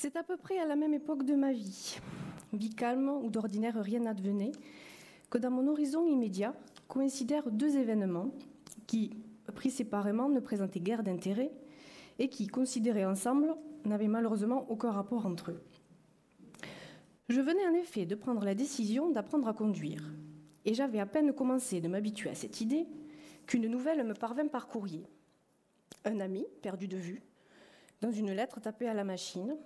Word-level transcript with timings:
C'est 0.00 0.14
à 0.14 0.22
peu 0.22 0.36
près 0.36 0.60
à 0.60 0.64
la 0.64 0.76
même 0.76 0.94
époque 0.94 1.24
de 1.24 1.34
ma 1.34 1.52
vie, 1.52 1.98
vie 2.52 2.70
calme 2.70 3.08
où 3.08 3.30
d'ordinaire 3.30 3.82
rien 3.82 3.98
n'advenait, 3.98 4.52
que 5.28 5.38
dans 5.38 5.50
mon 5.50 5.66
horizon 5.66 6.06
immédiat 6.06 6.54
coïncidèrent 6.86 7.50
deux 7.50 7.76
événements 7.76 8.30
qui, 8.86 9.10
pris 9.56 9.72
séparément, 9.72 10.28
ne 10.28 10.38
présentaient 10.38 10.78
guère 10.78 11.02
d'intérêt 11.02 11.50
et 12.20 12.28
qui, 12.28 12.46
considérés 12.46 13.04
ensemble, 13.04 13.56
n'avaient 13.86 14.06
malheureusement 14.06 14.70
aucun 14.70 14.92
rapport 14.92 15.26
entre 15.26 15.50
eux. 15.50 15.60
Je 17.28 17.40
venais 17.40 17.66
en 17.66 17.74
effet 17.74 18.06
de 18.06 18.14
prendre 18.14 18.44
la 18.44 18.54
décision 18.54 19.10
d'apprendre 19.10 19.48
à 19.48 19.52
conduire, 19.52 20.14
et 20.64 20.74
j'avais 20.74 21.00
à 21.00 21.06
peine 21.06 21.32
commencé 21.32 21.80
de 21.80 21.88
m'habituer 21.88 22.30
à 22.30 22.36
cette 22.36 22.60
idée 22.60 22.86
qu'une 23.48 23.66
nouvelle 23.66 24.06
me 24.06 24.14
parvint 24.14 24.46
par 24.46 24.68
courrier. 24.68 25.08
Un 26.04 26.20
ami, 26.20 26.46
perdu 26.62 26.86
de 26.86 26.98
vue, 26.98 27.20
dans 28.00 28.12
une 28.12 28.30
lettre 28.30 28.60
tapée 28.60 28.86
à 28.86 28.94
la 28.94 29.02
machine, 29.02 29.56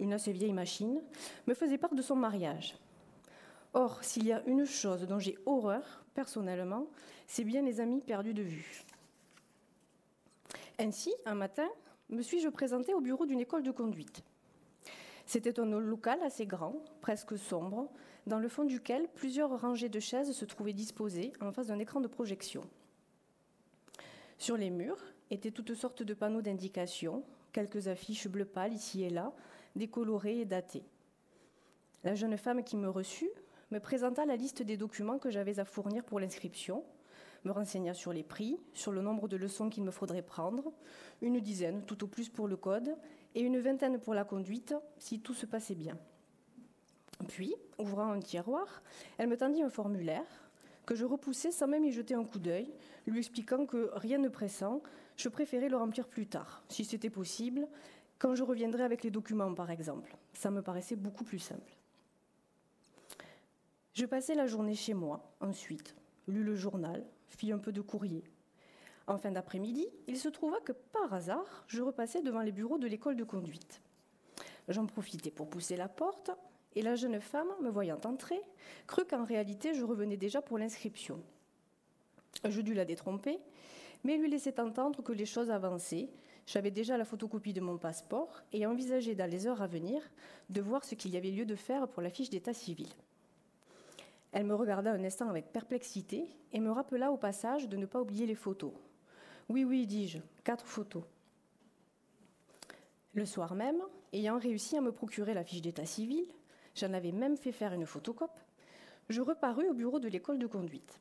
une 0.00 0.12
assez 0.12 0.32
vieille 0.32 0.52
machine, 0.52 1.00
me 1.46 1.54
faisait 1.54 1.78
part 1.78 1.94
de 1.94 2.02
son 2.02 2.16
mariage. 2.16 2.76
Or, 3.72 4.02
s'il 4.02 4.26
y 4.26 4.32
a 4.32 4.42
une 4.46 4.64
chose 4.64 5.06
dont 5.06 5.20
j'ai 5.20 5.38
horreur, 5.46 6.04
personnellement, 6.14 6.86
c'est 7.26 7.44
bien 7.44 7.62
les 7.62 7.80
amis 7.80 8.00
perdus 8.00 8.34
de 8.34 8.42
vue. 8.42 8.84
Ainsi, 10.78 11.14
un 11.24 11.34
matin, 11.34 11.68
me 12.08 12.22
suis-je 12.22 12.48
présentée 12.48 12.94
au 12.94 13.00
bureau 13.00 13.26
d'une 13.26 13.40
école 13.40 13.62
de 13.62 13.70
conduite. 13.70 14.24
C'était 15.26 15.60
un 15.60 15.66
local 15.78 16.20
assez 16.22 16.46
grand, 16.46 16.74
presque 17.00 17.38
sombre, 17.38 17.88
dans 18.26 18.40
le 18.40 18.48
fond 18.48 18.64
duquel 18.64 19.06
plusieurs 19.14 19.60
rangées 19.60 19.88
de 19.88 20.00
chaises 20.00 20.32
se 20.32 20.44
trouvaient 20.44 20.72
disposées 20.72 21.32
en 21.40 21.52
face 21.52 21.68
d'un 21.68 21.78
écran 21.78 22.00
de 22.00 22.08
projection. 22.08 22.62
Sur 24.38 24.56
les 24.56 24.70
murs 24.70 24.98
étaient 25.30 25.52
toutes 25.52 25.74
sortes 25.74 26.02
de 26.02 26.14
panneaux 26.14 26.42
d'indication, 26.42 27.22
quelques 27.52 27.86
affiches 27.86 28.26
bleu 28.26 28.44
pâle 28.44 28.72
ici 28.72 29.04
et 29.04 29.10
là, 29.10 29.32
décolorées 29.76 30.40
et 30.40 30.44
datées. 30.44 30.84
La 32.04 32.14
jeune 32.14 32.36
femme 32.36 32.64
qui 32.64 32.76
me 32.76 32.88
reçut 32.88 33.30
me 33.70 33.78
présenta 33.78 34.24
la 34.26 34.36
liste 34.36 34.62
des 34.62 34.76
documents 34.76 35.18
que 35.18 35.30
j'avais 35.30 35.60
à 35.60 35.64
fournir 35.64 36.04
pour 36.04 36.18
l'inscription, 36.18 36.84
me 37.44 37.52
renseigna 37.52 37.94
sur 37.94 38.12
les 38.12 38.22
prix, 38.22 38.58
sur 38.74 38.92
le 38.92 39.02
nombre 39.02 39.28
de 39.28 39.36
leçons 39.36 39.70
qu'il 39.70 39.84
me 39.84 39.90
faudrait 39.90 40.22
prendre, 40.22 40.72
une 41.22 41.40
dizaine 41.40 41.84
tout 41.84 42.04
au 42.04 42.06
plus 42.06 42.28
pour 42.28 42.48
le 42.48 42.56
code 42.56 42.96
et 43.34 43.40
une 43.40 43.60
vingtaine 43.60 43.98
pour 43.98 44.14
la 44.14 44.24
conduite, 44.24 44.74
si 44.98 45.20
tout 45.20 45.34
se 45.34 45.46
passait 45.46 45.74
bien. 45.74 45.96
Puis, 47.28 47.54
ouvrant 47.78 48.12
un 48.12 48.20
tiroir, 48.20 48.82
elle 49.18 49.28
me 49.28 49.36
tendit 49.36 49.62
un 49.62 49.70
formulaire 49.70 50.50
que 50.86 50.94
je 50.94 51.04
repoussai 51.04 51.52
sans 51.52 51.68
même 51.68 51.84
y 51.84 51.92
jeter 51.92 52.14
un 52.14 52.24
coup 52.24 52.38
d'œil, 52.38 52.72
lui 53.06 53.18
expliquant 53.18 53.66
que 53.66 53.90
rien 53.92 54.18
ne 54.18 54.28
pressant, 54.28 54.82
je 55.16 55.28
préférais 55.28 55.68
le 55.68 55.76
remplir 55.76 56.08
plus 56.08 56.26
tard, 56.26 56.64
si 56.68 56.84
c'était 56.84 57.10
possible, 57.10 57.68
quand 58.20 58.36
je 58.36 58.44
reviendrais 58.44 58.84
avec 58.84 59.02
les 59.02 59.10
documents 59.10 59.52
par 59.54 59.72
exemple. 59.72 60.14
Ça 60.32 60.52
me 60.52 60.62
paraissait 60.62 60.94
beaucoup 60.94 61.24
plus 61.24 61.40
simple. 61.40 61.76
Je 63.94 64.06
passai 64.06 64.34
la 64.34 64.46
journée 64.46 64.76
chez 64.76 64.94
moi, 64.94 65.34
ensuite, 65.40 65.96
lus 66.28 66.44
le 66.44 66.54
journal, 66.54 67.04
fis 67.26 67.50
un 67.50 67.58
peu 67.58 67.72
de 67.72 67.80
courrier. 67.80 68.22
En 69.08 69.18
fin 69.18 69.32
d'après-midi, 69.32 69.88
il 70.06 70.16
se 70.16 70.28
trouva 70.28 70.60
que 70.60 70.72
par 70.72 71.12
hasard, 71.12 71.64
je 71.66 71.82
repassais 71.82 72.22
devant 72.22 72.42
les 72.42 72.52
bureaux 72.52 72.78
de 72.78 72.86
l'école 72.86 73.16
de 73.16 73.24
conduite. 73.24 73.80
J'en 74.68 74.86
profitai 74.86 75.32
pour 75.32 75.50
pousser 75.50 75.76
la 75.76 75.88
porte, 75.88 76.30
et 76.76 76.82
la 76.82 76.94
jeune 76.94 77.20
femme, 77.20 77.48
me 77.60 77.70
voyant 77.70 77.98
entrer, 78.04 78.40
crut 78.86 79.08
qu'en 79.08 79.24
réalité 79.24 79.74
je 79.74 79.82
revenais 79.82 80.16
déjà 80.16 80.40
pour 80.40 80.58
l'inscription. 80.58 81.20
Je 82.48 82.60
dus 82.60 82.74
la 82.74 82.84
détromper, 82.84 83.40
mais 84.04 84.16
lui 84.16 84.30
laissait 84.30 84.60
entendre 84.60 85.02
que 85.02 85.12
les 85.12 85.26
choses 85.26 85.50
avançaient. 85.50 86.08
J'avais 86.52 86.72
déjà 86.72 86.96
la 86.96 87.04
photocopie 87.04 87.52
de 87.52 87.60
mon 87.60 87.78
passeport 87.78 88.42
et 88.52 88.66
envisageais 88.66 89.14
dans 89.14 89.30
les 89.30 89.46
heures 89.46 89.62
à 89.62 89.68
venir 89.68 90.02
de 90.48 90.60
voir 90.60 90.84
ce 90.84 90.96
qu'il 90.96 91.12
y 91.12 91.16
avait 91.16 91.30
lieu 91.30 91.44
de 91.44 91.54
faire 91.54 91.86
pour 91.86 92.02
la 92.02 92.10
fiche 92.10 92.28
d'état 92.28 92.52
civil. 92.52 92.88
Elle 94.32 94.46
me 94.46 94.56
regarda 94.56 94.90
un 94.90 95.04
instant 95.04 95.28
avec 95.28 95.52
perplexité 95.52 96.26
et 96.52 96.58
me 96.58 96.72
rappela 96.72 97.12
au 97.12 97.16
passage 97.16 97.68
de 97.68 97.76
ne 97.76 97.86
pas 97.86 98.00
oublier 98.00 98.26
les 98.26 98.34
photos. 98.34 98.72
Oui, 99.48 99.62
oui, 99.62 99.86
dis-je, 99.86 100.18
quatre 100.42 100.66
photos. 100.66 101.04
Le 103.12 103.26
soir 103.26 103.54
même, 103.54 103.80
ayant 104.12 104.40
réussi 104.40 104.76
à 104.76 104.80
me 104.80 104.90
procurer 104.90 105.34
la 105.34 105.44
fiche 105.44 105.62
d'état 105.62 105.86
civil, 105.86 106.26
j'en 106.74 106.92
avais 106.94 107.12
même 107.12 107.36
fait 107.36 107.52
faire 107.52 107.74
une 107.74 107.86
photocope, 107.86 108.40
je 109.08 109.20
reparus 109.20 109.70
au 109.70 109.74
bureau 109.74 110.00
de 110.00 110.08
l'école 110.08 110.40
de 110.40 110.48
conduite. 110.48 110.98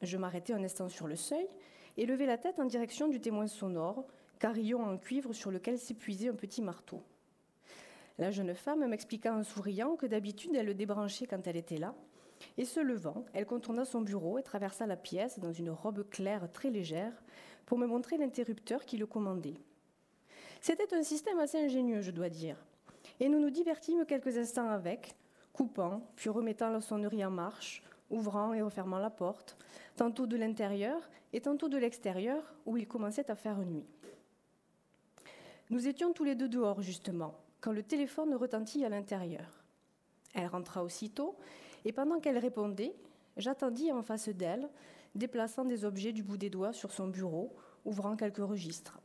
Je 0.00 0.16
m'arrêtai 0.16 0.54
un 0.54 0.64
instant 0.64 0.88
sur 0.88 1.08
le 1.08 1.16
seuil 1.16 1.46
et 1.98 2.06
levai 2.06 2.24
la 2.24 2.38
tête 2.38 2.58
en 2.58 2.64
direction 2.64 3.08
du 3.08 3.20
témoin 3.20 3.48
sonore, 3.48 4.06
carillon 4.38 4.82
en 4.84 4.98
cuivre 4.98 5.32
sur 5.32 5.50
lequel 5.50 5.78
s'épuisait 5.78 6.28
un 6.28 6.34
petit 6.34 6.62
marteau. 6.62 7.02
La 8.18 8.30
jeune 8.30 8.54
femme 8.54 8.86
m'expliqua 8.86 9.34
en 9.34 9.42
souriant 9.42 9.96
que 9.96 10.06
d'habitude 10.06 10.54
elle 10.54 10.66
le 10.66 10.74
débranchait 10.74 11.26
quand 11.26 11.46
elle 11.46 11.56
était 11.56 11.78
là, 11.78 11.94
et 12.58 12.64
se 12.64 12.80
levant, 12.80 13.24
elle 13.32 13.46
contourna 13.46 13.84
son 13.84 14.00
bureau 14.00 14.38
et 14.38 14.42
traversa 14.42 14.86
la 14.86 14.96
pièce 14.96 15.38
dans 15.38 15.52
une 15.52 15.70
robe 15.70 16.08
claire 16.08 16.50
très 16.52 16.70
légère 16.70 17.12
pour 17.66 17.78
me 17.78 17.86
montrer 17.86 18.16
l'interrupteur 18.16 18.84
qui 18.84 18.96
le 18.96 19.06
commandait. 19.06 19.58
C'était 20.60 20.94
un 20.94 21.02
système 21.02 21.38
assez 21.38 21.58
ingénieux, 21.58 22.00
je 22.00 22.10
dois 22.10 22.28
dire, 22.28 22.56
et 23.20 23.28
nous 23.28 23.40
nous 23.40 23.50
divertîmes 23.50 24.06
quelques 24.06 24.38
instants 24.38 24.70
avec, 24.70 25.14
coupant, 25.52 26.02
puis 26.16 26.30
remettant 26.30 26.70
la 26.70 26.80
sonnerie 26.80 27.24
en 27.24 27.30
marche, 27.30 27.82
ouvrant 28.10 28.52
et 28.52 28.62
refermant 28.62 28.98
la 28.98 29.10
porte, 29.10 29.56
tantôt 29.96 30.26
de 30.26 30.36
l'intérieur 30.36 31.08
et 31.32 31.40
tantôt 31.40 31.68
de 31.68 31.76
l'extérieur, 31.76 32.54
où 32.64 32.76
il 32.76 32.86
commençait 32.86 33.30
à 33.30 33.34
faire 33.36 33.58
nuit. 33.58 33.84
Nous 35.68 35.88
étions 35.88 36.12
tous 36.12 36.22
les 36.22 36.36
deux 36.36 36.48
dehors, 36.48 36.80
justement, 36.80 37.34
quand 37.60 37.72
le 37.72 37.82
téléphone 37.82 38.34
retentit 38.34 38.84
à 38.84 38.88
l'intérieur. 38.88 39.64
Elle 40.32 40.46
rentra 40.46 40.84
aussitôt 40.84 41.36
et 41.84 41.92
pendant 41.92 42.20
qu'elle 42.20 42.38
répondait, 42.38 42.94
j'attendis 43.36 43.90
en 43.90 44.02
face 44.02 44.28
d'elle, 44.28 44.68
déplaçant 45.16 45.64
des 45.64 45.84
objets 45.84 46.12
du 46.12 46.22
bout 46.22 46.36
des 46.36 46.50
doigts 46.50 46.72
sur 46.72 46.92
son 46.92 47.08
bureau, 47.08 47.52
ouvrant 47.84 48.16
quelques 48.16 48.36
registres. 48.36 49.00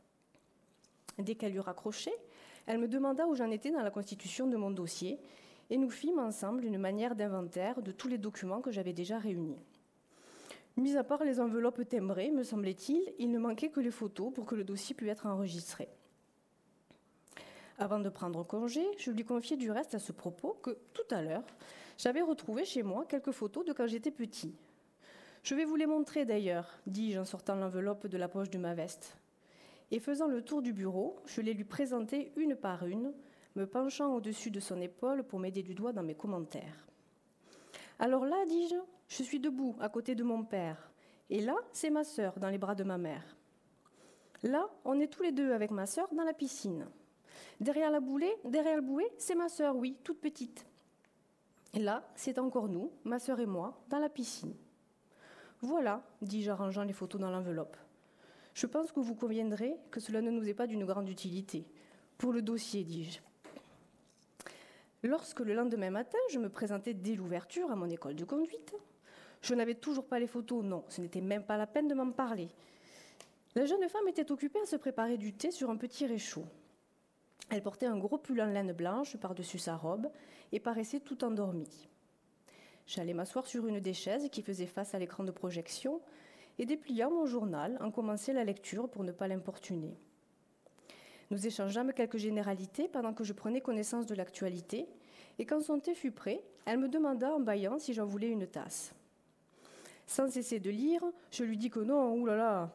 Dès 1.18 1.34
qu'elle 1.34 1.56
eut 1.56 1.60
raccroché, 1.60 2.12
elle 2.66 2.78
me 2.78 2.86
demanda 2.86 3.26
où 3.26 3.34
j'en 3.34 3.50
étais 3.50 3.72
dans 3.72 3.82
la 3.82 3.90
constitution 3.90 4.46
de 4.46 4.56
mon 4.56 4.70
dossier, 4.70 5.18
et 5.68 5.78
nous 5.78 5.90
fîmes 5.90 6.20
ensemble 6.20 6.64
une 6.64 6.78
manière 6.78 7.16
d'inventaire 7.16 7.82
de 7.82 7.90
tous 7.90 8.08
les 8.08 8.18
documents 8.18 8.60
que 8.60 8.70
j'avais 8.70 8.92
déjà 8.92 9.18
réunis. 9.18 9.58
Mis 10.76 10.96
à 10.96 11.02
part 11.02 11.24
les 11.24 11.40
enveloppes 11.40 11.88
timbrées, 11.88 12.30
me 12.30 12.44
semblait-il, 12.44 13.02
il 13.18 13.30
ne 13.30 13.38
manquait 13.38 13.70
que 13.70 13.80
les 13.80 13.90
photos 13.90 14.32
pour 14.32 14.46
que 14.46 14.54
le 14.54 14.64
dossier 14.64 14.94
puisse 14.94 15.10
être 15.10 15.26
enregistré. 15.26 15.88
Avant 17.78 17.98
de 17.98 18.08
prendre 18.08 18.44
congé, 18.44 18.84
je 18.98 19.10
lui 19.10 19.24
confiai 19.24 19.56
du 19.56 19.70
reste 19.70 19.94
à 19.94 19.98
ce 19.98 20.12
propos 20.12 20.58
que, 20.62 20.78
tout 20.92 21.14
à 21.14 21.22
l'heure, 21.22 21.44
j'avais 21.98 22.20
retrouvé 22.20 22.64
chez 22.64 22.82
moi 22.82 23.04
quelques 23.06 23.32
photos 23.32 23.64
de 23.64 23.72
quand 23.72 23.86
j'étais 23.86 24.10
petit. 24.10 24.54
Je 25.42 25.54
vais 25.54 25.64
vous 25.64 25.76
les 25.76 25.86
montrer 25.86 26.24
d'ailleurs, 26.24 26.78
dis-je 26.86 27.18
en 27.18 27.24
sortant 27.24 27.56
l'enveloppe 27.56 28.06
de 28.06 28.16
la 28.18 28.28
poche 28.28 28.50
de 28.50 28.58
ma 28.58 28.74
veste. 28.74 29.16
Et 29.90 29.98
faisant 29.98 30.28
le 30.28 30.42
tour 30.42 30.62
du 30.62 30.72
bureau, 30.72 31.16
je 31.26 31.40
les 31.40 31.54
lui 31.54 31.64
présentai 31.64 32.32
une 32.36 32.54
par 32.54 32.86
une, 32.86 33.12
me 33.56 33.66
penchant 33.66 34.14
au-dessus 34.14 34.50
de 34.50 34.60
son 34.60 34.80
épaule 34.80 35.24
pour 35.24 35.38
m'aider 35.38 35.62
du 35.62 35.74
doigt 35.74 35.92
dans 35.92 36.02
mes 36.02 36.14
commentaires. 36.14 36.86
Alors 37.98 38.24
là, 38.24 38.36
dis-je, 38.48 38.76
je 39.08 39.22
suis 39.22 39.40
debout 39.40 39.76
à 39.80 39.88
côté 39.88 40.14
de 40.14 40.22
mon 40.22 40.44
père, 40.44 40.90
et 41.28 41.40
là, 41.40 41.54
c'est 41.72 41.90
ma 41.90 42.04
sœur 42.04 42.38
dans 42.38 42.48
les 42.48 42.58
bras 42.58 42.74
de 42.74 42.84
ma 42.84 42.98
mère. 42.98 43.36
Là, 44.42 44.68
on 44.84 44.98
est 45.00 45.06
tous 45.06 45.22
les 45.22 45.32
deux 45.32 45.52
avec 45.52 45.70
ma 45.70 45.86
sœur 45.86 46.08
dans 46.12 46.24
la 46.24 46.34
piscine. 46.34 46.86
Derrière 47.60 47.90
la 47.90 48.00
bouée, 48.00 48.34
derrière 48.44 48.76
le 48.76 48.82
bouée, 48.82 49.08
c'est 49.18 49.34
ma 49.34 49.48
sœur, 49.48 49.76
oui, 49.76 49.96
toute 50.02 50.20
petite. 50.20 50.66
Et 51.74 51.78
là, 51.78 52.06
c'est 52.14 52.38
encore 52.38 52.68
nous, 52.68 52.90
ma 53.04 53.18
sœur 53.18 53.40
et 53.40 53.46
moi, 53.46 53.80
dans 53.88 53.98
la 53.98 54.08
piscine. 54.08 54.54
Voilà, 55.60 56.02
dis-je 56.20 56.50
en 56.50 56.56
rangeant 56.56 56.82
les 56.82 56.92
photos 56.92 57.20
dans 57.20 57.30
l'enveloppe. 57.30 57.76
Je 58.54 58.66
pense 58.66 58.92
que 58.92 59.00
vous 59.00 59.14
conviendrez 59.14 59.76
que 59.90 60.00
cela 60.00 60.20
ne 60.20 60.30
nous 60.30 60.48
est 60.48 60.54
pas 60.54 60.66
d'une 60.66 60.84
grande 60.84 61.08
utilité. 61.08 61.64
Pour 62.18 62.32
le 62.32 62.42
dossier, 62.42 62.84
dis-je. 62.84 63.20
Lorsque 65.04 65.40
le 65.40 65.54
lendemain 65.54 65.90
matin, 65.90 66.18
je 66.30 66.38
me 66.38 66.48
présentais 66.48 66.94
dès 66.94 67.14
l'ouverture 67.14 67.70
à 67.70 67.76
mon 67.76 67.88
école 67.88 68.14
de 68.14 68.24
conduite, 68.24 68.74
je 69.40 69.54
n'avais 69.54 69.74
toujours 69.74 70.06
pas 70.06 70.20
les 70.20 70.28
photos, 70.28 70.64
non, 70.64 70.84
ce 70.88 71.00
n'était 71.00 71.20
même 71.20 71.44
pas 71.44 71.56
la 71.56 71.66
peine 71.66 71.88
de 71.88 71.94
m'en 71.94 72.10
parler. 72.12 72.48
La 73.54 73.66
jeune 73.66 73.88
femme 73.88 74.06
était 74.08 74.30
occupée 74.30 74.60
à 74.60 74.66
se 74.66 74.76
préparer 74.76 75.18
du 75.18 75.32
thé 75.32 75.50
sur 75.50 75.70
un 75.70 75.76
petit 75.76 76.06
réchaud. 76.06 76.44
Elle 77.52 77.60
portait 77.60 77.84
un 77.84 77.98
gros 77.98 78.16
pull 78.16 78.40
en 78.40 78.46
laine 78.46 78.72
blanche 78.72 79.18
par-dessus 79.18 79.58
sa 79.58 79.76
robe 79.76 80.08
et 80.52 80.58
paraissait 80.58 81.00
tout 81.00 81.22
endormie. 81.22 81.86
J'allais 82.86 83.12
m'asseoir 83.12 83.46
sur 83.46 83.66
une 83.66 83.78
des 83.78 83.92
chaises 83.92 84.30
qui 84.30 84.40
faisait 84.40 84.64
face 84.64 84.94
à 84.94 84.98
l'écran 84.98 85.22
de 85.22 85.30
projection 85.30 86.00
et 86.58 86.64
dépliant 86.64 87.10
mon 87.10 87.26
journal, 87.26 87.76
en 87.82 87.90
commençait 87.90 88.32
la 88.32 88.44
lecture 88.44 88.88
pour 88.88 89.04
ne 89.04 89.12
pas 89.12 89.28
l'importuner. 89.28 89.98
Nous 91.30 91.46
échangeâmes 91.46 91.92
quelques 91.92 92.16
généralités 92.16 92.88
pendant 92.88 93.12
que 93.12 93.22
je 93.22 93.34
prenais 93.34 93.60
connaissance 93.60 94.06
de 94.06 94.14
l'actualité, 94.14 94.88
et 95.38 95.44
quand 95.44 95.60
son 95.60 95.78
thé 95.78 95.94
fut 95.94 96.10
prêt, 96.10 96.42
elle 96.64 96.78
me 96.78 96.88
demanda 96.88 97.34
en 97.34 97.40
bâillant 97.40 97.78
si 97.78 97.92
j'en 97.92 98.06
voulais 98.06 98.30
une 98.30 98.46
tasse. 98.46 98.94
Sans 100.06 100.30
cesser 100.30 100.58
de 100.58 100.70
lire, 100.70 101.04
je 101.30 101.44
lui 101.44 101.58
dis 101.58 101.68
que 101.68 101.80
non, 101.80 102.14
oulala. 102.14 102.74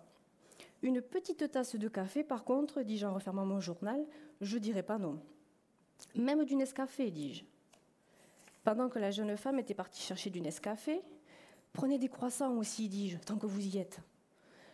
Une 0.84 1.02
petite 1.02 1.50
tasse 1.50 1.76
de 1.76 1.88
café, 1.88 2.24
par 2.24 2.44
contre, 2.44 2.84
dis-je 2.84 3.08
en 3.08 3.16
refermant 3.16 3.46
mon 3.46 3.60
journal, 3.60 4.06
je 4.42 4.58
dirais 4.58 4.84
pas 4.84 4.98
non. 4.98 5.20
Même 6.16 6.46
du 6.46 6.56
Nescafé, 6.56 7.12
dis-je. 7.12 7.44
Pendant 8.64 8.90
que 8.90 9.00
la 9.00 9.12
jeune 9.12 9.38
femme 9.38 9.60
était 9.60 9.74
partie 9.74 10.02
chercher 10.02 10.30
du 10.30 10.42
Nescafé, 10.42 11.02
prenez 11.74 11.98
des 11.98 12.10
croissants 12.10 12.56
aussi, 12.58 12.90
dis-je, 12.90 13.18
tant 13.18 13.38
que 13.38 13.46
vous 13.46 13.66
y 13.66 13.78
êtes. 13.78 14.00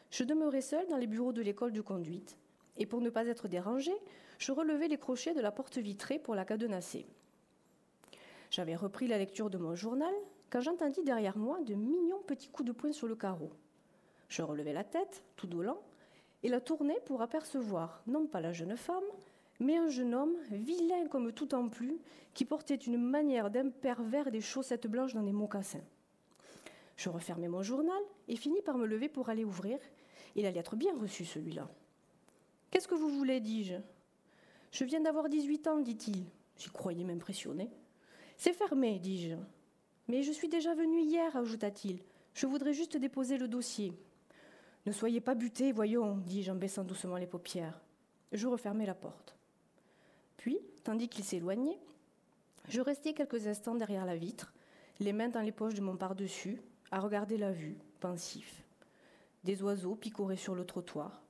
Je 0.09 0.23
demeurais 0.23 0.61
seule 0.61 0.87
dans 0.87 0.97
les 0.97 1.07
bureaux 1.07 1.33
de 1.33 1.41
l'école 1.41 1.71
de 1.71 1.81
conduite, 1.81 2.37
et 2.77 2.85
pour 2.85 3.01
ne 3.01 3.09
pas 3.09 3.25
être 3.27 3.47
dérangée, 3.47 3.95
je 4.37 4.51
relevais 4.51 4.87
les 4.87 4.97
crochets 4.97 5.33
de 5.33 5.41
la 5.41 5.51
porte 5.51 5.77
vitrée 5.77 6.19
pour 6.19 6.35
la 6.35 6.45
cadenasser. 6.45 7.05
J'avais 8.49 8.75
repris 8.75 9.07
la 9.07 9.17
lecture 9.17 9.49
de 9.49 9.57
mon 9.57 9.75
journal 9.75 10.13
quand 10.49 10.61
j'entendis 10.61 11.03
derrière 11.03 11.37
moi 11.37 11.59
de 11.61 11.73
mignons 11.73 12.21
petits 12.27 12.49
coups 12.49 12.67
de 12.67 12.71
poing 12.71 12.91
sur 12.91 13.07
le 13.07 13.15
carreau. 13.15 13.51
Je 14.29 14.41
relevai 14.41 14.73
la 14.73 14.83
tête, 14.83 15.23
tout 15.35 15.47
dolent, 15.47 15.81
et 16.43 16.49
la 16.49 16.61
tournai 16.61 16.99
pour 17.05 17.21
apercevoir 17.21 18.03
non 18.05 18.27
pas 18.27 18.41
la 18.41 18.53
jeune 18.53 18.77
femme, 18.77 19.03
mais 19.59 19.77
un 19.77 19.89
jeune 19.89 20.13
homme, 20.13 20.35
vilain 20.51 21.07
comme 21.07 21.31
tout 21.31 21.53
en 21.53 21.69
plus, 21.69 21.99
qui 22.33 22.45
portait 22.45 22.75
une 22.75 22.97
manière 22.97 23.49
d'un 23.49 23.69
pervers 23.69 24.31
des 24.31 24.41
chaussettes 24.41 24.87
blanches 24.87 25.13
dans 25.13 25.23
des 25.23 25.31
mocassins. 25.31 25.83
Je 26.97 27.09
refermai 27.09 27.47
mon 27.47 27.63
journal 27.63 28.01
et 28.27 28.35
finis 28.35 28.61
par 28.61 28.77
me 28.77 28.85
lever 28.85 29.09
pour 29.09 29.29
aller 29.29 29.43
ouvrir. 29.43 29.79
Il 30.35 30.45
allait 30.45 30.59
être 30.59 30.75
bien 30.75 30.95
reçu, 30.97 31.25
celui-là. 31.25 31.69
Qu'est-ce 32.71 32.87
que 32.87 32.95
vous 32.95 33.09
voulez 33.09 33.39
dis-je. 33.39 33.75
Je 34.71 34.83
viens 34.83 35.01
d'avoir 35.01 35.29
18 35.29 35.67
ans, 35.67 35.79
dit-il. 35.79 36.25
J'y 36.57 36.69
croyais 36.69 37.03
m'impressionner. 37.03 37.69
C'est 38.37 38.53
fermé, 38.53 38.99
dis-je. 38.99 39.35
Mais 40.07 40.23
je 40.23 40.31
suis 40.31 40.49
déjà 40.49 40.73
venu 40.73 41.01
hier, 41.01 41.35
ajouta-t-il. 41.35 41.99
Je 42.33 42.47
voudrais 42.47 42.73
juste 42.73 42.97
déposer 42.97 43.37
le 43.37 43.47
dossier. 43.47 43.93
Ne 44.85 44.91
soyez 44.91 45.21
pas 45.21 45.35
buté, 45.35 45.71
voyons, 45.71 46.17
dis-je 46.17 46.51
en 46.51 46.55
baissant 46.55 46.83
doucement 46.83 47.17
les 47.17 47.27
paupières. 47.27 47.79
Je 48.31 48.47
refermai 48.47 48.85
la 48.85 48.95
porte. 48.95 49.32
Puis, 50.43 50.59
tandis 50.83 51.07
qu'il 51.07 51.23
s'éloignait, 51.23 51.79
je 52.67 52.81
restai 52.81 53.13
quelques 53.13 53.47
instants 53.47 53.75
derrière 53.75 54.05
la 54.05 54.17
vitre, 54.17 54.53
les 54.99 55.13
mains 55.13 55.29
dans 55.29 55.39
les 55.39 55.53
poches 55.53 55.73
de 55.73 55.79
mon 55.79 55.95
pardessus, 55.95 56.61
à 56.91 56.99
regarder 56.99 57.37
la 57.37 57.53
vue, 57.53 57.77
pensif. 58.01 58.65
Des 59.45 59.63
oiseaux 59.63 59.95
picoraient 59.95 60.35
sur 60.35 60.53
le 60.53 60.65
trottoir. 60.65 61.23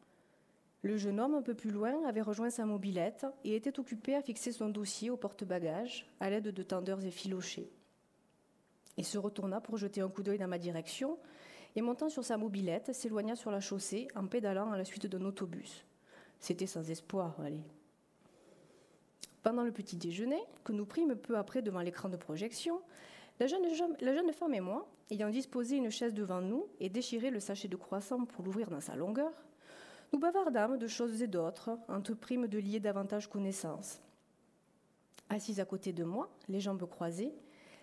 Le 0.81 0.97
jeune 0.97 1.19
homme, 1.19 1.35
un 1.35 1.43
peu 1.43 1.53
plus 1.53 1.69
loin, 1.69 2.03
avait 2.07 2.23
rejoint 2.23 2.49
sa 2.49 2.65
mobilette 2.65 3.27
et 3.43 3.55
était 3.55 3.79
occupé 3.79 4.15
à 4.15 4.23
fixer 4.23 4.51
son 4.51 4.69
dossier 4.69 5.11
au 5.11 5.15
porte-bagages 5.15 6.07
à 6.19 6.31
l'aide 6.31 6.47
de 6.47 6.63
tendeurs 6.63 7.05
effilochés. 7.05 7.69
Il 8.97 9.05
se 9.05 9.19
retourna 9.19 9.61
pour 9.61 9.77
jeter 9.77 10.01
un 10.01 10.09
coup 10.09 10.23
d'œil 10.23 10.39
dans 10.39 10.47
ma 10.47 10.57
direction 10.57 11.19
et, 11.75 11.83
montant 11.83 12.09
sur 12.09 12.25
sa 12.25 12.37
mobilette, 12.37 12.91
s'éloigna 12.95 13.35
sur 13.35 13.51
la 13.51 13.59
chaussée 13.59 14.07
en 14.15 14.25
pédalant 14.25 14.71
à 14.71 14.77
la 14.77 14.85
suite 14.85 15.05
d'un 15.05 15.23
autobus. 15.23 15.85
C'était 16.39 16.65
sans 16.65 16.89
espoir, 16.89 17.39
allez. 17.41 17.63
Pendant 19.43 19.63
le 19.63 19.73
petit 19.73 19.97
déjeuner, 19.97 20.41
que 20.63 20.71
nous 20.71 20.85
prîmes 20.85 21.15
peu 21.15 21.37
après 21.37 21.61
devant 21.61 21.81
l'écran 21.81 22.07
de 22.07 22.15
projection, 22.15 22.81
la 23.41 23.47
jeune, 23.47 24.31
femme 24.31 24.53
et 24.53 24.61
moi, 24.61 24.87
ayant 25.11 25.29
disposé 25.29 25.75
une 25.75 25.89
chaise 25.89 26.13
devant 26.13 26.39
nous 26.39 26.65
et 26.79 26.87
déchiré 26.87 27.29
le 27.29 27.41
sachet 27.41 27.67
de 27.67 27.75
croissant 27.75 28.23
pour 28.23 28.45
l'ouvrir 28.45 28.69
dans 28.69 28.79
sa 28.79 28.95
longueur, 28.95 29.33
nous 30.13 30.19
bavardâmes 30.19 30.77
de 30.77 30.87
choses 30.87 31.21
et 31.21 31.27
d'autres, 31.27 31.77
entreprîmes 31.89 32.47
de 32.47 32.57
lier 32.57 32.79
davantage 32.79 33.27
connaissance. 33.27 33.99
Assise 35.29 35.59
à 35.59 35.65
côté 35.65 35.91
de 35.91 36.05
moi, 36.05 36.29
les 36.47 36.61
jambes 36.61 36.87
croisées, 36.87 37.33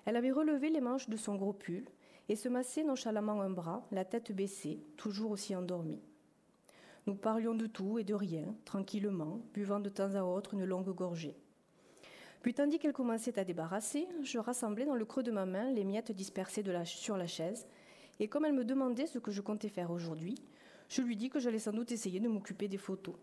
elle 0.06 0.16
avait 0.16 0.30
relevé 0.30 0.70
les 0.70 0.80
manches 0.80 1.10
de 1.10 1.16
son 1.16 1.34
gros 1.34 1.52
pull 1.52 1.84
et 2.30 2.36
se 2.36 2.48
massait 2.48 2.84
nonchalamment 2.84 3.42
un 3.42 3.50
bras, 3.50 3.86
la 3.90 4.06
tête 4.06 4.32
baissée, 4.32 4.80
toujours 4.96 5.32
aussi 5.32 5.54
endormie. 5.54 6.00
Nous 7.06 7.16
parlions 7.16 7.54
de 7.54 7.66
tout 7.66 7.98
et 7.98 8.04
de 8.04 8.14
rien, 8.14 8.54
tranquillement, 8.64 9.40
buvant 9.52 9.80
de 9.80 9.88
temps 9.90 10.14
à 10.14 10.22
autre 10.22 10.54
une 10.54 10.64
longue 10.64 10.94
gorgée. 10.94 11.36
Puis, 12.42 12.54
tandis 12.54 12.78
qu'elle 12.78 12.92
commençait 12.92 13.38
à 13.38 13.44
débarrasser, 13.44 14.08
je 14.22 14.38
rassemblais 14.38 14.86
dans 14.86 14.94
le 14.94 15.04
creux 15.04 15.22
de 15.22 15.30
ma 15.30 15.44
main 15.44 15.70
les 15.70 15.84
miettes 15.84 16.12
dispersées 16.12 16.64
sur 16.84 17.16
la 17.16 17.26
chaise, 17.26 17.66
et 18.18 18.28
comme 18.28 18.44
elle 18.44 18.54
me 18.54 18.64
demandait 18.64 19.06
ce 19.06 19.18
que 19.18 19.30
je 19.30 19.40
comptais 19.40 19.68
faire 19.68 19.90
aujourd'hui, 19.90 20.36
je 20.88 21.02
lui 21.02 21.16
dis 21.16 21.30
que 21.30 21.38
j'allais 21.38 21.58
sans 21.58 21.72
doute 21.72 21.92
essayer 21.92 22.18
de 22.18 22.28
m'occuper 22.28 22.68
des 22.68 22.78
photos. 22.78 23.14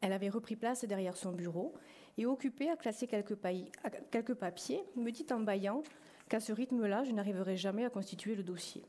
Elle 0.00 0.12
avait 0.12 0.28
repris 0.28 0.54
place 0.54 0.84
derrière 0.84 1.16
son 1.16 1.32
bureau 1.32 1.72
et 2.18 2.26
occupée 2.26 2.68
à 2.68 2.76
classer 2.76 3.06
quelques, 3.06 3.34
papiers, 4.34 4.84
me 4.96 5.10
dit 5.10 5.26
en 5.30 5.40
baillant 5.40 5.82
qu'à 6.28 6.40
ce 6.40 6.52
rythme-là, 6.52 7.04
je 7.04 7.12
n'arriverais 7.12 7.56
jamais 7.56 7.84
à 7.84 7.90
constituer 7.90 8.34
le 8.34 8.42
dossier. 8.42 8.84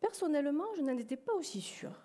Personnellement, 0.00 0.64
je 0.76 0.82
n'en 0.82 0.96
étais 0.96 1.16
pas 1.16 1.34
aussi 1.34 1.60
sûre. 1.60 2.02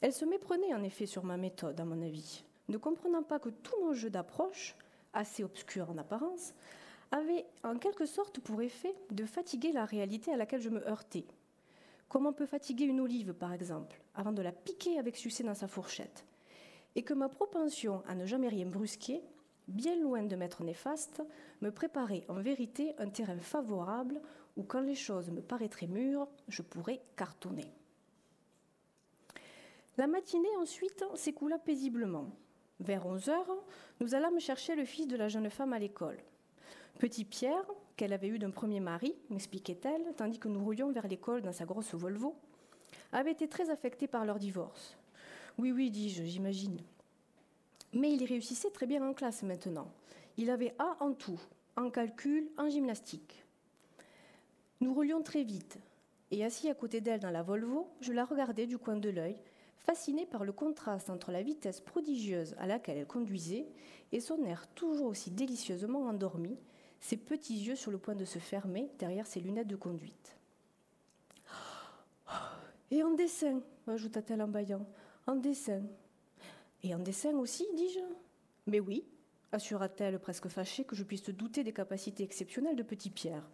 Elle 0.00 0.12
se 0.12 0.24
méprenait 0.24 0.74
en 0.74 0.82
effet 0.82 1.06
sur 1.06 1.24
ma 1.24 1.36
méthode, 1.36 1.80
à 1.80 1.84
mon 1.84 2.02
avis, 2.02 2.44
ne 2.72 2.78
comprenant 2.78 3.22
pas 3.22 3.38
que 3.38 3.50
tout 3.50 3.76
mon 3.82 3.92
jeu 3.92 4.10
d'approche, 4.10 4.74
assez 5.12 5.44
obscur 5.44 5.90
en 5.90 5.98
apparence, 5.98 6.54
avait 7.10 7.44
en 7.62 7.76
quelque 7.76 8.06
sorte 8.06 8.40
pour 8.40 8.62
effet 8.62 8.94
de 9.10 9.26
fatiguer 9.26 9.72
la 9.72 9.84
réalité 9.84 10.32
à 10.32 10.36
laquelle 10.36 10.62
je 10.62 10.70
me 10.70 10.88
heurtais, 10.88 11.26
comme 12.08 12.26
on 12.26 12.32
peut 12.32 12.46
fatiguer 12.46 12.86
une 12.86 13.00
olive, 13.00 13.34
par 13.34 13.52
exemple, 13.52 14.00
avant 14.14 14.32
de 14.32 14.40
la 14.40 14.52
piquer 14.52 14.98
avec 14.98 15.16
succès 15.16 15.44
dans 15.44 15.54
sa 15.54 15.68
fourchette, 15.68 16.24
et 16.96 17.02
que 17.02 17.14
ma 17.14 17.28
propension 17.28 18.02
à 18.08 18.14
ne 18.14 18.24
jamais 18.24 18.48
rien 18.48 18.66
brusquer, 18.66 19.22
bien 19.68 19.96
loin 19.96 20.22
de 20.22 20.36
m'être 20.36 20.64
néfaste, 20.64 21.22
me 21.60 21.70
préparait 21.70 22.24
en 22.28 22.40
vérité 22.40 22.94
un 22.98 23.10
terrain 23.10 23.38
favorable 23.38 24.20
où, 24.56 24.62
quand 24.62 24.80
les 24.80 24.94
choses 24.94 25.30
me 25.30 25.42
paraîtraient 25.42 25.86
mûres, 25.86 26.28
je 26.48 26.62
pourrais 26.62 27.02
cartonner. 27.16 27.70
La 29.98 30.06
matinée 30.06 30.56
ensuite 30.58 31.04
s'écoula 31.14 31.58
paisiblement. 31.58 32.30
Vers 32.82 33.06
11 33.06 33.28
heures, 33.28 33.56
nous 34.00 34.16
allâmes 34.16 34.40
chercher 34.40 34.74
le 34.74 34.84
fils 34.84 35.06
de 35.06 35.16
la 35.16 35.28
jeune 35.28 35.48
femme 35.50 35.72
à 35.72 35.78
l'école. 35.78 36.18
Petit 36.98 37.24
Pierre, 37.24 37.64
qu'elle 37.96 38.12
avait 38.12 38.26
eu 38.26 38.40
d'un 38.40 38.50
premier 38.50 38.80
mari, 38.80 39.14
m'expliquait-elle, 39.30 40.02
tandis 40.16 40.40
que 40.40 40.48
nous 40.48 40.64
roulions 40.64 40.90
vers 40.90 41.06
l'école 41.06 41.42
dans 41.42 41.52
sa 41.52 41.64
grosse 41.64 41.94
Volvo, 41.94 42.34
avait 43.12 43.30
été 43.30 43.46
très 43.46 43.70
affecté 43.70 44.08
par 44.08 44.24
leur 44.24 44.40
divorce. 44.40 44.96
Oui, 45.58 45.70
oui, 45.70 45.92
dis-je, 45.92 46.24
j'imagine. 46.24 46.80
Mais 47.92 48.12
il 48.12 48.24
réussissait 48.24 48.70
très 48.70 48.86
bien 48.86 49.06
en 49.06 49.14
classe 49.14 49.44
maintenant. 49.44 49.86
Il 50.36 50.50
avait 50.50 50.74
A 50.80 50.96
en 50.98 51.12
tout, 51.12 51.40
en 51.76 51.88
calcul, 51.88 52.50
en 52.58 52.68
gymnastique. 52.68 53.44
Nous 54.80 54.92
roulions 54.92 55.22
très 55.22 55.44
vite, 55.44 55.78
et 56.32 56.44
assis 56.44 56.68
à 56.68 56.74
côté 56.74 57.00
d'elle 57.00 57.20
dans 57.20 57.30
la 57.30 57.44
Volvo, 57.44 57.86
je 58.00 58.12
la 58.12 58.24
regardais 58.24 58.66
du 58.66 58.76
coin 58.76 58.96
de 58.96 59.10
l'œil, 59.10 59.36
fasciné 59.84 60.26
par 60.26 60.44
le 60.44 60.52
contraste 60.52 61.10
entre 61.10 61.32
la 61.32 61.42
vitesse 61.42 61.80
prodigieuse 61.80 62.54
à 62.58 62.66
laquelle 62.66 62.98
elle 62.98 63.06
conduisait 63.06 63.66
et 64.12 64.20
son 64.20 64.44
air 64.44 64.66
toujours 64.74 65.06
aussi 65.06 65.30
délicieusement 65.30 66.06
endormi, 66.06 66.56
ses 67.00 67.16
petits 67.16 67.58
yeux 67.58 67.76
sur 67.76 67.90
le 67.90 67.98
point 67.98 68.14
de 68.14 68.24
se 68.24 68.38
fermer 68.38 68.90
derrière 68.98 69.26
ses 69.26 69.40
lunettes 69.40 69.68
de 69.68 69.76
conduite. 69.76 70.36
Et 72.90 73.02
en 73.02 73.12
dessin, 73.12 73.60
ajouta-t-elle 73.86 74.42
en 74.42 74.48
bâillant, 74.48 74.86
en 75.26 75.34
dessin. 75.34 75.82
Et 76.82 76.94
en 76.94 76.98
dessin 76.98 77.34
aussi, 77.36 77.66
dis-je? 77.74 78.00
Mais 78.66 78.80
oui, 78.80 79.04
assura-t-elle 79.50 80.18
presque 80.18 80.48
fâchée 80.48 80.84
que 80.84 80.94
je 80.94 81.02
puisse 81.02 81.24
douter 81.30 81.64
des 81.64 81.72
capacités 81.72 82.22
exceptionnelles 82.22 82.76
de 82.76 82.82
Petit 82.82 83.10
Pierre. 83.10 83.48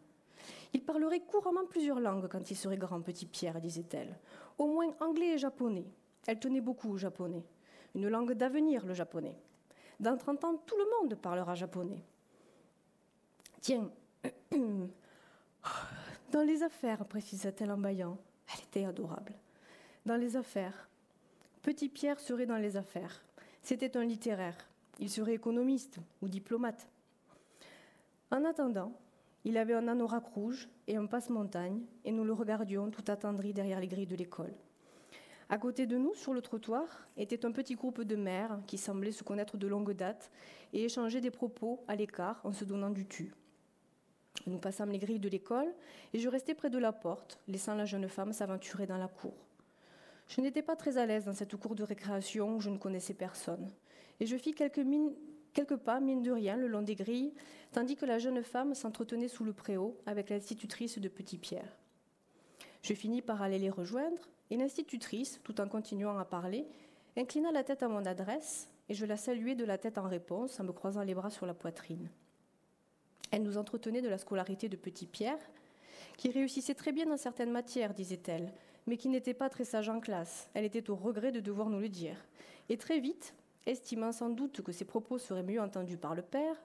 Il 0.73 0.85
parlerait 0.85 1.20
couramment 1.20 1.66
plusieurs 1.66 2.00
langues 2.00 2.28
quand 2.28 2.50
il 2.50 2.56
serait 2.56 2.76
grand, 2.76 3.00
Petit 3.00 3.26
Pierre, 3.26 3.61
disait-elle. 3.61 4.18
Au 4.58 4.66
moins 4.66 4.94
anglais 5.00 5.35
et 5.35 5.38
japonais. 5.38 5.87
Elle 6.28 6.38
tenait 6.38 6.61
beaucoup 6.61 6.90
au 6.90 6.99
japonais. 6.99 7.42
Une 7.94 8.06
langue 8.06 8.35
d'avenir, 8.35 8.85
le 8.85 8.92
japonais. 8.92 9.35
Dans 9.99 10.14
30 10.14 10.44
ans, 10.44 10.56
tout 10.66 10.76
le 10.76 10.85
monde 11.00 11.14
parlera 11.14 11.54
japonais. 11.54 12.04
Tiens, 13.62 13.90
dans 16.30 16.42
les 16.42 16.62
affaires, 16.62 17.06
précisa-t-elle 17.06 17.73
en 17.73 17.78
bâillant. 17.78 18.18
Elle 18.52 18.61
était 18.64 18.85
adorable. 18.85 19.32
Dans 20.04 20.16
les 20.16 20.37
affaires. 20.37 20.90
Petit 21.62 21.88
Pierre 21.88 22.20
serait 22.20 22.44
dans 22.44 22.58
les 22.58 22.76
affaires. 22.76 23.23
C'était 23.62 23.97
un 23.97 24.04
littéraire. 24.04 24.68
Il 24.99 25.08
serait 25.08 25.32
économiste 25.32 25.97
ou 26.20 26.28
diplomate. 26.28 26.87
En 28.30 28.44
attendant, 28.44 28.92
il 29.47 29.56
avait 29.56 29.73
un 29.73 29.88
anorak 29.88 30.26
rouge 30.26 30.68
et 30.88 30.97
un 30.97 31.06
passe-montagne, 31.06 31.80
et 32.04 32.12
nous 32.12 32.25
le 32.25 32.35
regardions 32.35 32.90
tout 32.90 33.04
attendri 33.11 33.54
derrière 33.54 33.80
les 33.80 33.88
grilles 33.88 34.06
de 34.06 34.16
l'école. 34.16 34.52
À 35.50 35.57
côté 35.57 35.87
de 35.87 35.97
nous, 35.97 36.14
sur 36.14 36.35
le 36.35 36.43
trottoir, 36.43 37.09
était 37.17 37.47
un 37.47 37.52
petit 37.52 37.75
groupe 37.75 38.02
de 38.02 38.17
mères 38.17 38.59
qui 38.67 38.76
semblaient 38.76 39.12
se 39.12 39.25
connaître 39.25 39.57
de 39.57 39.67
longue 39.67 39.93
date 39.93 40.31
et 40.75 40.85
échanger 40.85 41.23
des 41.23 41.31
propos 41.31 41.83
à 41.88 41.97
l'écart 41.97 42.40
en 42.45 42.52
se 42.52 42.67
donnant 42.67 42.90
du 42.90 43.07
tu. 43.07 43.33
Nous 44.47 44.59
passâmes 44.59 44.90
les 44.90 44.99
grilles 44.99 45.19
de 45.19 45.28
l'école 45.28 45.73
et 46.12 46.19
je 46.19 46.28
restai 46.28 46.55
près 46.55 46.69
de 46.69 46.78
la 46.78 46.93
porte, 46.93 47.40
laissant 47.49 47.75
la 47.75 47.87
jeune 47.87 48.09
femme 48.09 48.33
s'aventurer 48.33 48.87
dans 48.87 48.99
la 48.99 49.09
cour. 49.09 49.35
Je 50.28 50.43
n'étais 50.43 50.62
pas 50.62 50.76
très 50.76 50.99
à 50.99 51.07
l'aise 51.07 51.25
dans 51.25 51.33
cette 51.33 51.57
cour 51.57 51.75
de 51.75 51.83
récréation 51.83 52.57
où 52.57 52.61
je 52.61 52.69
ne 52.69 52.76
connaissais 52.76 53.14
personne, 53.14 53.71
et 54.21 54.26
je 54.26 54.37
fis 54.37 54.52
quelques, 54.52 54.85
quelques 55.55 55.76
pas, 55.76 56.00
mine 56.00 56.23
de 56.23 56.31
rien, 56.31 56.57
le 56.57 56.69
long 56.69 56.83
des 56.83 56.95
grilles, 56.95 57.33
tandis 57.73 57.97
que 57.97 58.05
la 58.05 58.19
jeune 58.19 58.43
femme 58.43 58.75
s'entretenait 58.75 59.28
sous 59.28 59.45
le 59.45 59.55
préau 59.55 59.99
avec 60.05 60.28
l'institutrice 60.28 60.99
de 60.99 61.09
Petit 61.09 61.38
Pierre. 61.38 61.78
Je 62.83 62.93
finis 62.93 63.23
par 63.23 63.40
aller 63.40 63.59
les 63.59 63.71
rejoindre, 63.71 64.28
et 64.50 64.57
l'institutrice, 64.57 65.40
tout 65.45 65.61
en 65.61 65.69
continuant 65.69 66.19
à 66.19 66.25
parler, 66.25 66.67
inclina 67.17 67.52
la 67.52 67.64
tête 67.64 67.83
à 67.83 67.88
mon 67.88 68.05
adresse 68.07 68.69
et 68.88 68.95
je 68.95 69.05
la 69.05 69.17
saluai 69.17 69.55
de 69.55 69.64
la 69.64 69.78
tête 69.78 69.99
en 69.99 70.09
réponse 70.09 70.59
en 70.61 70.64
me 70.64 70.73
croisant 70.73 71.02
les 71.02 71.14
bras 71.14 71.31
sur 71.31 71.47
la 71.47 71.55
poitrine. 71.55 72.09
Elle 73.31 73.43
nous 73.43 73.59
entretenait 73.59 74.02
de 74.02 74.09
la 74.09 74.19
scolarité 74.19 74.69
de 74.69 74.76
petit 74.76 75.07
Pierre, 75.07 75.38
qui 76.17 76.31
réussissait 76.31 76.75
très 76.75 76.93
bien 76.93 77.07
dans 77.07 77.17
certaines 77.17 77.50
matières, 77.50 77.93
disait-elle, 77.93 78.52
mais 78.87 78.97
qui 78.97 79.09
n'était 79.09 79.35
pas 79.35 79.50
très 79.50 79.64
sage 79.64 79.88
en 79.88 80.00
classe. 80.00 80.49
Elle 80.55 80.64
était 80.64 80.88
au 80.88 80.97
regret 80.97 81.33
de 81.33 81.40
devoir 81.40 81.69
nous 81.69 81.81
le 81.81 81.90
dire. 81.90 82.17
Et 82.71 82.78
très 82.78 83.00
vite, 83.00 83.35
estimant 83.67 84.12
sans 84.12 84.31
doute 84.31 84.62
que 84.62 84.73
ses 84.73 84.87
propos 84.87 85.19
seraient 85.19 85.43
mieux 85.43 85.61
entendus 85.61 85.99
par 85.99 86.14
le 86.14 86.23
père, 86.23 86.57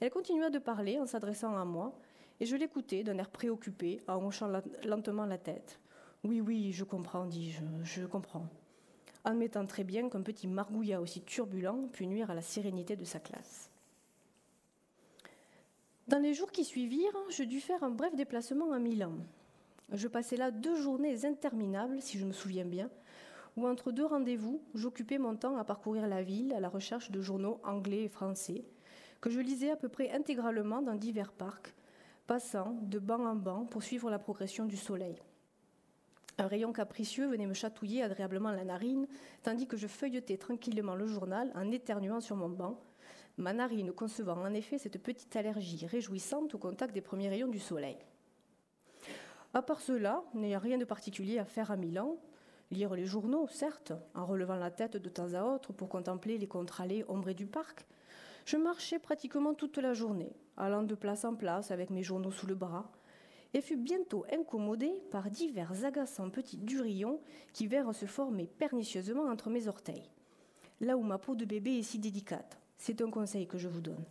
elle 0.00 0.10
continua 0.10 0.50
de 0.50 0.58
parler 0.58 0.98
en 0.98 1.06
s'adressant 1.06 1.56
à 1.56 1.64
moi, 1.64 1.92
et 2.40 2.46
je 2.46 2.56
l'écoutais 2.56 3.02
d'un 3.02 3.18
air 3.18 3.30
préoccupé, 3.30 4.00
en 4.06 4.24
hochant 4.24 4.50
lentement 4.84 5.26
la 5.26 5.38
tête. 5.38 5.80
Oui, 6.24 6.40
oui, 6.40 6.72
je 6.72 6.84
comprends, 6.84 7.26
dis-je, 7.26 7.62
je 7.82 8.06
comprends. 8.06 8.46
Admettant 9.24 9.66
très 9.66 9.82
bien 9.82 10.08
qu'un 10.08 10.22
petit 10.22 10.46
margouillat 10.46 11.00
aussi 11.00 11.20
turbulent 11.20 11.88
put 11.92 12.06
nuire 12.06 12.30
à 12.30 12.34
la 12.34 12.42
sérénité 12.42 12.94
de 12.94 13.04
sa 13.04 13.18
classe. 13.18 13.70
Dans 16.06 16.20
les 16.20 16.34
jours 16.34 16.52
qui 16.52 16.64
suivirent, 16.64 17.16
je 17.28 17.42
dus 17.42 17.60
faire 17.60 17.82
un 17.82 17.90
bref 17.90 18.14
déplacement 18.14 18.72
à 18.72 18.78
Milan. 18.78 19.14
Je 19.92 20.06
passai 20.06 20.36
là 20.36 20.50
deux 20.50 20.76
journées 20.76 21.24
interminables, 21.24 22.00
si 22.00 22.18
je 22.18 22.26
me 22.26 22.32
souviens 22.32 22.64
bien, 22.64 22.88
où 23.56 23.66
entre 23.66 23.90
deux 23.90 24.06
rendez-vous, 24.06 24.62
j'occupais 24.74 25.18
mon 25.18 25.36
temps 25.36 25.56
à 25.56 25.64
parcourir 25.64 26.06
la 26.06 26.22
ville 26.22 26.54
à 26.54 26.60
la 26.60 26.68
recherche 26.68 27.10
de 27.10 27.20
journaux 27.20 27.60
anglais 27.64 28.04
et 28.04 28.08
français, 28.08 28.64
que 29.20 29.30
je 29.30 29.40
lisais 29.40 29.70
à 29.70 29.76
peu 29.76 29.88
près 29.88 30.10
intégralement 30.12 30.82
dans 30.82 30.94
divers 30.94 31.32
parcs, 31.32 31.74
passant 32.26 32.76
de 32.82 32.98
banc 32.98 33.24
en 33.24 33.36
banc 33.36 33.66
pour 33.66 33.82
suivre 33.82 34.10
la 34.10 34.18
progression 34.18 34.66
du 34.66 34.76
soleil. 34.76 35.16
Un 36.38 36.46
rayon 36.46 36.72
capricieux 36.72 37.28
venait 37.28 37.46
me 37.46 37.54
chatouiller 37.54 38.02
agréablement 38.02 38.50
la 38.50 38.64
narine, 38.64 39.06
tandis 39.42 39.66
que 39.66 39.76
je 39.76 39.86
feuilletais 39.86 40.38
tranquillement 40.38 40.94
le 40.94 41.06
journal 41.06 41.52
en 41.54 41.70
éternuant 41.70 42.20
sur 42.20 42.36
mon 42.36 42.48
banc, 42.48 42.80
ma 43.36 43.52
narine 43.52 43.92
concevant 43.92 44.42
en 44.42 44.54
effet 44.54 44.78
cette 44.78 45.02
petite 45.02 45.36
allergie 45.36 45.86
réjouissante 45.86 46.54
au 46.54 46.58
contact 46.58 46.94
des 46.94 47.00
premiers 47.00 47.28
rayons 47.28 47.48
du 47.48 47.58
soleil. 47.58 47.98
À 49.54 49.60
part 49.60 49.82
cela, 49.82 50.22
n'ayant 50.34 50.58
rien 50.58 50.78
de 50.78 50.84
particulier 50.84 51.38
à 51.38 51.44
faire 51.44 51.70
à 51.70 51.76
Milan, 51.76 52.16
lire 52.70 52.94
les 52.94 53.04
journaux, 53.04 53.46
certes, 53.48 53.92
en 54.14 54.24
relevant 54.24 54.56
la 54.56 54.70
tête 54.70 54.96
de 54.96 55.08
temps 55.10 55.34
à 55.34 55.42
autre 55.42 55.74
pour 55.74 55.90
contempler 55.90 56.38
les 56.38 56.48
contre-allées 56.48 57.04
ombrées 57.08 57.34
du 57.34 57.46
parc, 57.46 57.86
je 58.46 58.56
marchais 58.56 58.98
pratiquement 58.98 59.52
toute 59.52 59.76
la 59.78 59.92
journée, 59.92 60.32
allant 60.56 60.82
de 60.82 60.94
place 60.94 61.24
en 61.24 61.34
place 61.34 61.70
avec 61.70 61.90
mes 61.90 62.02
journaux 62.02 62.30
sous 62.30 62.46
le 62.46 62.54
bras, 62.54 62.90
et 63.54 63.60
fus 63.60 63.76
bientôt 63.76 64.24
incommodé 64.32 64.92
par 65.10 65.30
divers 65.30 65.84
agaçants 65.84 66.30
petits 66.30 66.58
durillons 66.58 67.20
qui 67.52 67.66
vinrent 67.66 67.94
se 67.94 68.06
former 68.06 68.46
pernicieusement 68.46 69.24
entre 69.24 69.50
mes 69.50 69.68
orteils, 69.68 70.10
là 70.80 70.96
où 70.96 71.02
ma 71.02 71.18
peau 71.18 71.34
de 71.34 71.44
bébé 71.44 71.78
est 71.78 71.82
si 71.82 71.98
délicate. 71.98 72.58
C'est 72.78 73.00
un 73.02 73.10
conseil 73.10 73.46
que 73.46 73.58
je 73.58 73.68
vous 73.68 73.80
donne. 73.80 74.04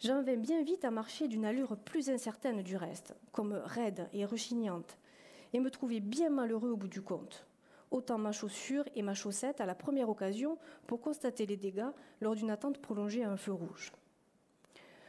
J'en 0.00 0.22
vins 0.22 0.36
bien 0.36 0.62
vite 0.62 0.84
à 0.84 0.90
marcher 0.90 1.28
d'une 1.28 1.44
allure 1.44 1.76
plus 1.76 2.10
incertaine 2.10 2.62
du 2.62 2.76
reste, 2.76 3.14
comme 3.32 3.52
raide 3.52 4.08
et 4.12 4.26
rechignante, 4.26 4.98
et 5.52 5.60
me 5.60 5.70
trouvais 5.70 6.00
bien 6.00 6.28
malheureux 6.28 6.70
au 6.70 6.76
bout 6.76 6.88
du 6.88 7.00
compte. 7.00 7.46
Autant 7.90 8.18
ma 8.18 8.32
chaussure 8.32 8.84
et 8.94 9.02
ma 9.02 9.14
chaussette 9.14 9.60
à 9.60 9.66
la 9.66 9.74
première 9.74 10.08
occasion 10.08 10.58
pour 10.86 11.00
constater 11.00 11.46
les 11.46 11.56
dégâts 11.56 11.90
lors 12.20 12.34
d'une 12.34 12.50
attente 12.50 12.78
prolongée 12.78 13.24
à 13.24 13.30
un 13.30 13.36
feu 13.36 13.52
rouge. 13.52 13.92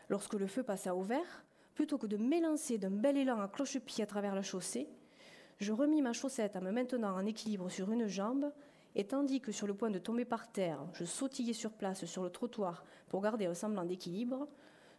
Lorsque 0.09 0.35
le 0.35 0.47
feu 0.47 0.63
passa 0.63 0.95
au 0.95 1.01
vert, 1.01 1.43
plutôt 1.77 1.99
que 1.99 2.07
de 2.07 2.17
m'élancer 2.17 2.79
d'un 2.79 2.89
bel 2.89 3.17
élan 3.17 3.39
à 3.39 3.47
cloche-pied 3.47 4.03
à 4.03 4.07
travers 4.07 4.33
la 4.33 4.41
chaussée, 4.41 4.89
je 5.59 5.71
remis 5.71 6.01
ma 6.01 6.11
chaussette 6.11 6.55
en 6.55 6.61
me 6.61 6.71
maintenant 6.71 7.15
en 7.15 7.23
équilibre 7.23 7.69
sur 7.69 7.91
une 7.91 8.07
jambe 8.07 8.51
et 8.95 9.05
tandis 9.05 9.41
que 9.41 9.51
sur 9.51 9.67
le 9.67 9.75
point 9.75 9.91
de 9.91 9.99
tomber 9.99 10.25
par 10.25 10.51
terre, 10.51 10.79
je 10.93 11.05
sautillais 11.05 11.53
sur 11.53 11.71
place 11.71 12.05
sur 12.05 12.23
le 12.23 12.31
trottoir 12.31 12.83
pour 13.09 13.21
garder 13.21 13.45
un 13.45 13.53
semblant 13.53 13.85
d'équilibre, 13.85 14.47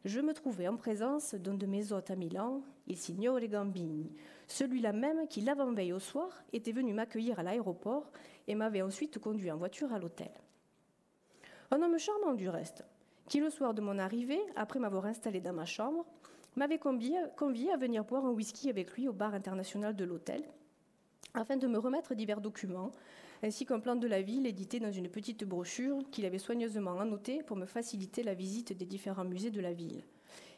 je 0.05 0.21
me 0.21 0.33
trouvais 0.33 0.69
en 0.69 0.77
présence 0.77 1.35
d'un 1.35 1.55
de 1.55 1.67
mes 1.67 1.93
hôtes 1.93 2.13
à 2.13 2.15
Milan, 2.15 2.63
il 2.87 2.97
Signore 2.97 3.41
Gambini, 3.41 4.13
celui-là 4.47 4.93
même 4.93 5.27
qui, 5.27 5.41
l'avant-veille 5.41 5.93
au 5.93 5.99
soir, 5.99 6.31
était 6.53 6.71
venu 6.71 6.93
m'accueillir 6.93 7.41
à 7.41 7.43
l'aéroport 7.43 8.09
et 8.47 8.55
m'avait 8.55 8.83
ensuite 8.83 9.19
conduit 9.19 9.51
en 9.51 9.57
voiture 9.57 9.93
à 9.93 9.99
l'hôtel. 9.99 10.31
Un 11.73 11.83
homme 11.83 11.99
charmant 11.99 12.35
du 12.35 12.49
reste, 12.49 12.85
qui 13.27 13.41
le 13.41 13.51
soir 13.51 13.75
de 13.75 13.81
mon 13.81 13.99
arrivée, 13.99 14.41
après 14.55 14.79
m'avoir 14.79 15.07
installé 15.07 15.41
dans 15.41 15.53
ma 15.53 15.65
chambre, 15.65 16.07
m'avait 16.59 16.79
convié, 16.79 17.17
à 17.73 17.77
venir 17.77 18.05
boire 18.05 18.27
un 18.27 18.31
whisky 18.31 18.69
avec 18.69 18.93
lui 18.93 19.09
au 19.09 19.13
bar 19.13 19.35
international 19.35 19.97
de 19.97 20.05
l'hôtel, 20.05 20.43
afin 21.35 21.57
de 21.57 21.67
me 21.67 21.79
remettre 21.79 22.15
divers 22.15 22.41
documents 22.41 22.93
ainsi 23.43 23.65
qu'un 23.65 23.81
plan 23.81 23.97
de 23.97 24.09
la 24.09 24.21
ville 24.21 24.47
édité 24.47 24.81
dans 24.81 24.91
une 24.91 25.09
petite 25.09 25.45
brochure 25.45 25.99
qu'il 26.11 26.27
avait 26.27 26.39
soigneusement 26.39 26.99
annoté 26.99 27.43
pour 27.45 27.57
me 27.57 27.67
faciliter 27.67 28.23
la 28.23 28.35
visite 28.35 28.77
des 28.77 28.87
différents 28.87 29.25
musées 29.25 29.51
de 29.51 29.61
la 29.61 29.73
ville. 29.73 30.03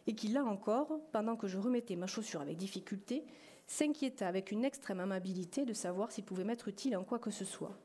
Et 0.07 0.15
qui, 0.15 0.29
là 0.29 0.45
encore, 0.45 0.99
pendant 1.13 1.37
que 1.37 1.47
je 1.47 1.59
remettais 1.59 1.97
ma 1.97 2.07
chaussure 2.07 2.41
avec 2.41 2.57
difficulté, 2.57 3.25
s'inquiéta 3.67 4.27
avec 4.27 4.51
une 4.51 4.65
extrême 4.65 5.01
amabilité 5.01 5.67
de 5.67 5.75
savoir 5.75 6.11
s'il 6.11 6.25
pouvait 6.25 6.45
m'être 6.45 6.69
utile 6.69 6.97
en 6.97 7.05
quoi 7.05 7.19
que 7.19 7.31
ce 7.31 7.45
soit. 7.45 7.79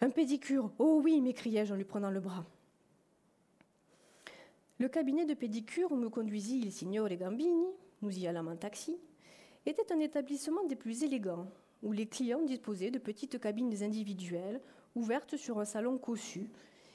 Un 0.00 0.10
pédicure 0.10 0.70
Oh 0.78 1.00
oui 1.02 1.20
m'écriai-je 1.20 1.72
en 1.72 1.76
lui 1.76 1.84
prenant 1.84 2.10
le 2.10 2.20
bras. 2.20 2.44
Le 4.78 4.88
cabinet 4.88 5.24
de 5.24 5.34
pédicure 5.34 5.92
où 5.92 5.96
me 5.96 6.08
conduisit 6.08 6.58
il 6.58 6.72
signore 6.72 7.08
Gambini, 7.08 7.66
nous 8.02 8.18
y 8.18 8.26
allâmes 8.26 8.48
en 8.48 8.56
taxi, 8.56 8.96
était 9.66 9.92
un 9.92 10.00
établissement 10.00 10.64
des 10.64 10.74
plus 10.74 11.04
élégants, 11.04 11.46
où 11.82 11.92
les 11.92 12.06
clients 12.06 12.42
disposaient 12.42 12.90
de 12.90 12.98
petites 12.98 13.38
cabines 13.38 13.82
individuelles 13.82 14.60
ouvertes 14.96 15.36
sur 15.36 15.60
un 15.60 15.64
salon 15.64 15.96
cossu, 15.96 16.50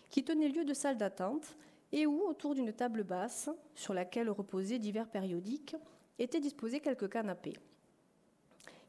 qui 0.09 0.25
tenait 0.25 0.49
lieu 0.49 0.65
de 0.65 0.73
salle 0.73 0.97
d'attente 0.97 1.55
et 1.93 2.05
où, 2.05 2.21
autour 2.27 2.53
d'une 2.53 2.73
table 2.73 3.03
basse, 3.03 3.49
sur 3.75 3.93
laquelle 3.93 4.29
reposaient 4.29 4.79
divers 4.79 5.07
périodiques, 5.07 5.75
étaient 6.19 6.41
disposés 6.41 6.81
quelques 6.81 7.09
canapés. 7.09 7.57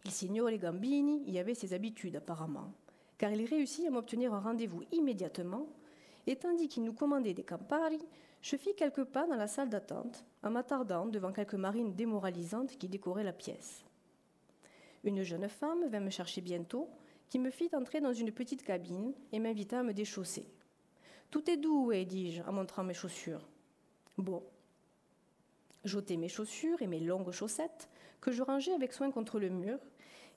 Il 0.05 0.11
signore 0.11 0.51
Gambini 0.51 1.23
y 1.31 1.39
avait 1.39 1.55
ses 1.55 1.75
habitudes 1.75 2.17
apparemment, 2.17 2.73
car 3.19 3.31
il 3.31 3.45
réussit 3.47 3.87
à 3.87 3.91
m'obtenir 3.91 4.35
un 4.35 4.41
rendez-vous 4.41 4.83
immédiatement, 4.91 5.69
et 6.27 6.37
tandis 6.37 6.69
qu'il 6.69 6.85
nous 6.85 6.93
commandait 6.93 7.35
des 7.35 7.45
Campari, 7.45 8.01
je 8.43 8.57
fis 8.57 8.75
quelques 8.75 9.05
pas 9.05 9.27
dans 9.27 9.37
la 9.37 9.47
salle 9.47 9.69
d'attente, 9.69 10.25
en 10.43 10.51
m'attardant 10.51 11.07
devant 11.07 11.33
quelques 11.33 11.55
marines 11.55 11.95
démoralisantes 11.95 12.79
qui 12.79 12.89
décoraient 12.89 13.25
la 13.25 13.33
pièce. 13.33 13.85
Une 15.05 15.23
jeune 15.23 15.49
femme 15.49 15.87
vint 15.89 16.01
me 16.01 16.11
chercher 16.11 16.41
bientôt, 16.41 16.89
qui 17.29 17.39
me 17.39 17.51
fit 17.51 17.71
entrer 17.75 18.01
dans 18.01 18.13
une 18.13 18.33
petite 18.33 18.63
cabine 18.63 19.15
et 19.33 19.39
m'invita 19.39 19.81
à 19.81 19.83
me 19.83 19.95
déchausser. 19.95 20.47
Tout 21.31 21.49
est 21.51 21.57
doux, 21.57 21.93
dis-je, 21.93 22.43
en 22.43 22.53
montrant 22.53 22.83
mes 22.83 22.95
chaussures. 22.95 23.47
Bon. 24.19 24.43
J'ôtai 25.85 26.17
mes 26.17 26.29
chaussures 26.29 26.83
et 26.83 26.87
mes 26.87 27.01
longues 27.01 27.31
chaussettes, 27.31 27.89
que 28.21 28.33
je 28.33 28.43
rangeais 28.43 28.75
avec 28.75 28.93
soin 28.93 29.11
contre 29.11 29.39
le 29.39 29.49
mur, 29.49 29.79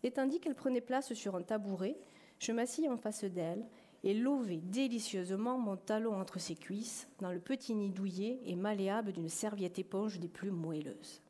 et 0.04 0.12
tandis 0.12 0.40
qu'elle 0.40 0.56
prenait 0.56 0.82
place 0.82 1.14
sur 1.14 1.36
un 1.36 1.42
tabouret, 1.42 1.98
je 2.40 2.52
m'assis 2.52 2.88
en 2.88 2.98
face 2.98 3.24
d'elle 3.26 3.66
et 4.04 4.14
lovai 4.14 4.58
délicieusement 4.58 5.58
mon 5.58 5.78
talon 5.78 6.20
entre 6.20 6.40
ses 6.40 6.56
cuisses 6.56 7.08
dans 7.20 7.32
le 7.32 7.40
petit 7.40 7.74
nid 7.74 7.90
douillet 7.90 8.40
et 8.46 8.56
malléable 8.56 9.14
d'une 9.14 9.30
serviette 9.30 9.80
éponge 9.80 10.20
des 10.20 10.28
plus 10.28 10.52
moelleuses. 10.52 11.22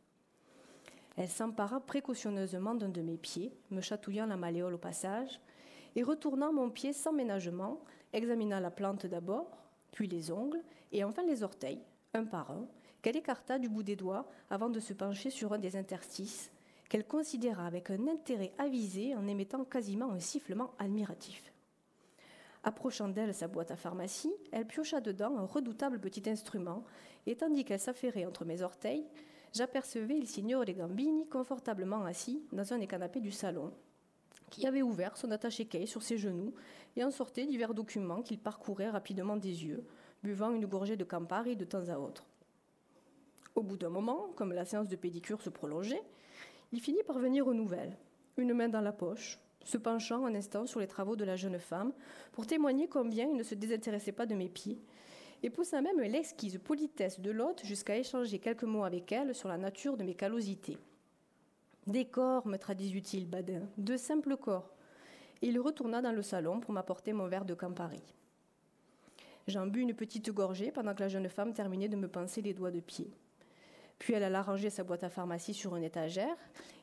Elle 1.15 1.29
s'empara 1.29 1.79
précautionneusement 1.79 2.73
d'un 2.73 2.89
de 2.89 3.01
mes 3.01 3.17
pieds, 3.17 3.53
me 3.69 3.81
chatouillant 3.81 4.25
la 4.25 4.37
malléole 4.37 4.73
au 4.73 4.79
passage, 4.79 5.39
et 5.95 6.01
retournant 6.01 6.51
mon 6.51 6.71
pied 6.71 6.91
sans 6.91 7.13
ménagement, 7.13 7.79
examina 8.13 8.59
la 8.59 8.71
plante 8.71 9.05
d'abord, 9.05 9.63
puis 9.91 10.07
les 10.07 10.31
ongles, 10.31 10.63
et 10.91 11.03
enfin 11.03 11.23
les 11.23 11.43
orteils, 11.43 11.83
un 12.15 12.25
par 12.25 12.49
un, 12.49 12.65
qu'elle 13.03 13.17
écarta 13.17 13.59
du 13.59 13.69
bout 13.69 13.83
des 13.83 13.95
doigts 13.95 14.27
avant 14.49 14.69
de 14.69 14.79
se 14.79 14.93
pencher 14.93 15.29
sur 15.29 15.53
un 15.53 15.59
des 15.59 15.75
interstices, 15.75 16.51
qu'elle 16.89 17.05
considéra 17.05 17.67
avec 17.67 17.91
un 17.91 18.07
intérêt 18.07 18.53
avisé 18.57 19.15
en 19.15 19.27
émettant 19.27 19.65
quasiment 19.65 20.11
un 20.11 20.19
sifflement 20.19 20.71
admiratif. 20.79 21.52
Approchant 22.65 23.09
d'elle 23.09 23.33
sa 23.33 23.49
boîte 23.49 23.71
à 23.71 23.75
pharmacie, 23.75 24.33
elle 24.53 24.65
piocha 24.65 25.01
dedans 25.01 25.37
un 25.37 25.45
redoutable 25.45 25.99
petit 25.99 26.29
instrument, 26.29 26.85
et 27.25 27.35
tandis 27.35 27.65
qu'elle 27.65 27.79
s'affairait 27.79 28.25
entre 28.25 28.45
mes 28.45 28.61
orteils, 28.61 29.05
j'apercevais 29.53 30.17
il 30.17 30.27
signore 30.27 30.63
Gambini 30.65 31.27
confortablement 31.27 32.05
assis 32.05 32.41
dans 32.53 32.73
un 32.73 32.79
des 32.79 32.87
canapés 32.87 33.19
du 33.19 33.31
salon, 33.31 33.73
qui 34.49 34.65
avait 34.65 34.81
ouvert 34.81 35.17
son 35.17 35.31
attaché-caisse 35.31 35.89
sur 35.89 36.03
ses 36.03 36.17
genoux 36.17 36.53
et 36.95 37.03
en 37.03 37.11
sortait 37.11 37.45
divers 37.45 37.73
documents 37.73 38.21
qu'il 38.21 38.39
parcourait 38.39 38.89
rapidement 38.89 39.35
des 39.35 39.65
yeux, 39.65 39.85
buvant 40.23 40.51
une 40.51 40.65
gorgée 40.65 40.95
de 40.95 41.03
Campari 41.03 41.57
de 41.57 41.65
temps 41.65 41.89
à 41.89 41.97
autre. 41.97 42.25
Au 43.55 43.61
bout 43.61 43.77
d'un 43.77 43.89
moment, 43.89 44.29
comme 44.35 44.53
la 44.53 44.63
séance 44.63 44.87
de 44.87 44.95
pédicure 44.95 45.41
se 45.41 45.49
prolongeait, 45.49 46.01
il 46.71 46.79
finit 46.79 47.03
par 47.03 47.19
venir 47.19 47.45
aux 47.45 47.53
nouvelles, 47.53 47.97
une 48.37 48.53
main 48.53 48.69
dans 48.69 48.81
la 48.81 48.93
poche, 48.93 49.37
se 49.63 49.77
penchant 49.77 50.25
un 50.25 50.35
instant 50.35 50.65
sur 50.65 50.79
les 50.79 50.87
travaux 50.87 51.15
de 51.15 51.23
la 51.23 51.35
jeune 51.35 51.59
femme 51.59 51.93
pour 52.31 52.47
témoigner 52.47 52.87
combien 52.87 53.27
il 53.27 53.35
ne 53.35 53.43
se 53.43 53.55
désintéressait 53.55 54.11
pas 54.11 54.25
de 54.25 54.35
mes 54.35 54.49
pieds 54.49 54.79
et 55.43 55.49
poussa 55.49 55.81
même 55.81 55.99
l'exquise 55.99 56.57
politesse 56.57 57.19
de 57.19 57.29
l'hôte 57.29 57.65
jusqu'à 57.65 57.97
échanger 57.97 58.39
quelques 58.39 58.63
mots 58.63 58.85
avec 58.85 59.11
elle 59.11 59.35
sur 59.35 59.49
la 59.49 59.57
nature 59.57 59.97
de 59.97 60.03
mes 60.03 60.15
callosités. 60.15 60.77
Des 61.85 62.05
corps, 62.05 62.47
me 62.47 62.57
traduisit-il 62.57 63.27
Badin, 63.27 63.67
de 63.77 63.97
simples 63.97 64.37
corps. 64.37 64.73
Et 65.41 65.47
il 65.47 65.59
retourna 65.59 66.01
dans 66.01 66.13
le 66.13 66.21
salon 66.21 66.61
pour 66.61 66.71
m'apporter 66.71 67.11
mon 67.11 67.27
verre 67.27 67.43
de 67.43 67.53
Campari. 67.53 68.01
J'en 69.47 69.67
bus 69.67 69.83
une 69.83 69.93
petite 69.93 70.31
gorgée 70.31 70.71
pendant 70.71 70.95
que 70.95 71.01
la 71.01 71.09
jeune 71.09 71.27
femme 71.27 71.53
terminait 71.53 71.89
de 71.89 71.97
me 71.97 72.07
pincer 72.07 72.41
les 72.41 72.53
doigts 72.53 72.71
de 72.71 72.79
pied. 72.79 73.11
Puis 74.03 74.11
elle 74.11 74.23
alla 74.25 74.41
ranger 74.41 74.69
sa 74.69 74.83
boîte 74.83 75.05
à 75.05 75.09
pharmacie 75.09 75.53
sur 75.53 75.77
une 75.77 75.83
étagère, 75.85 76.35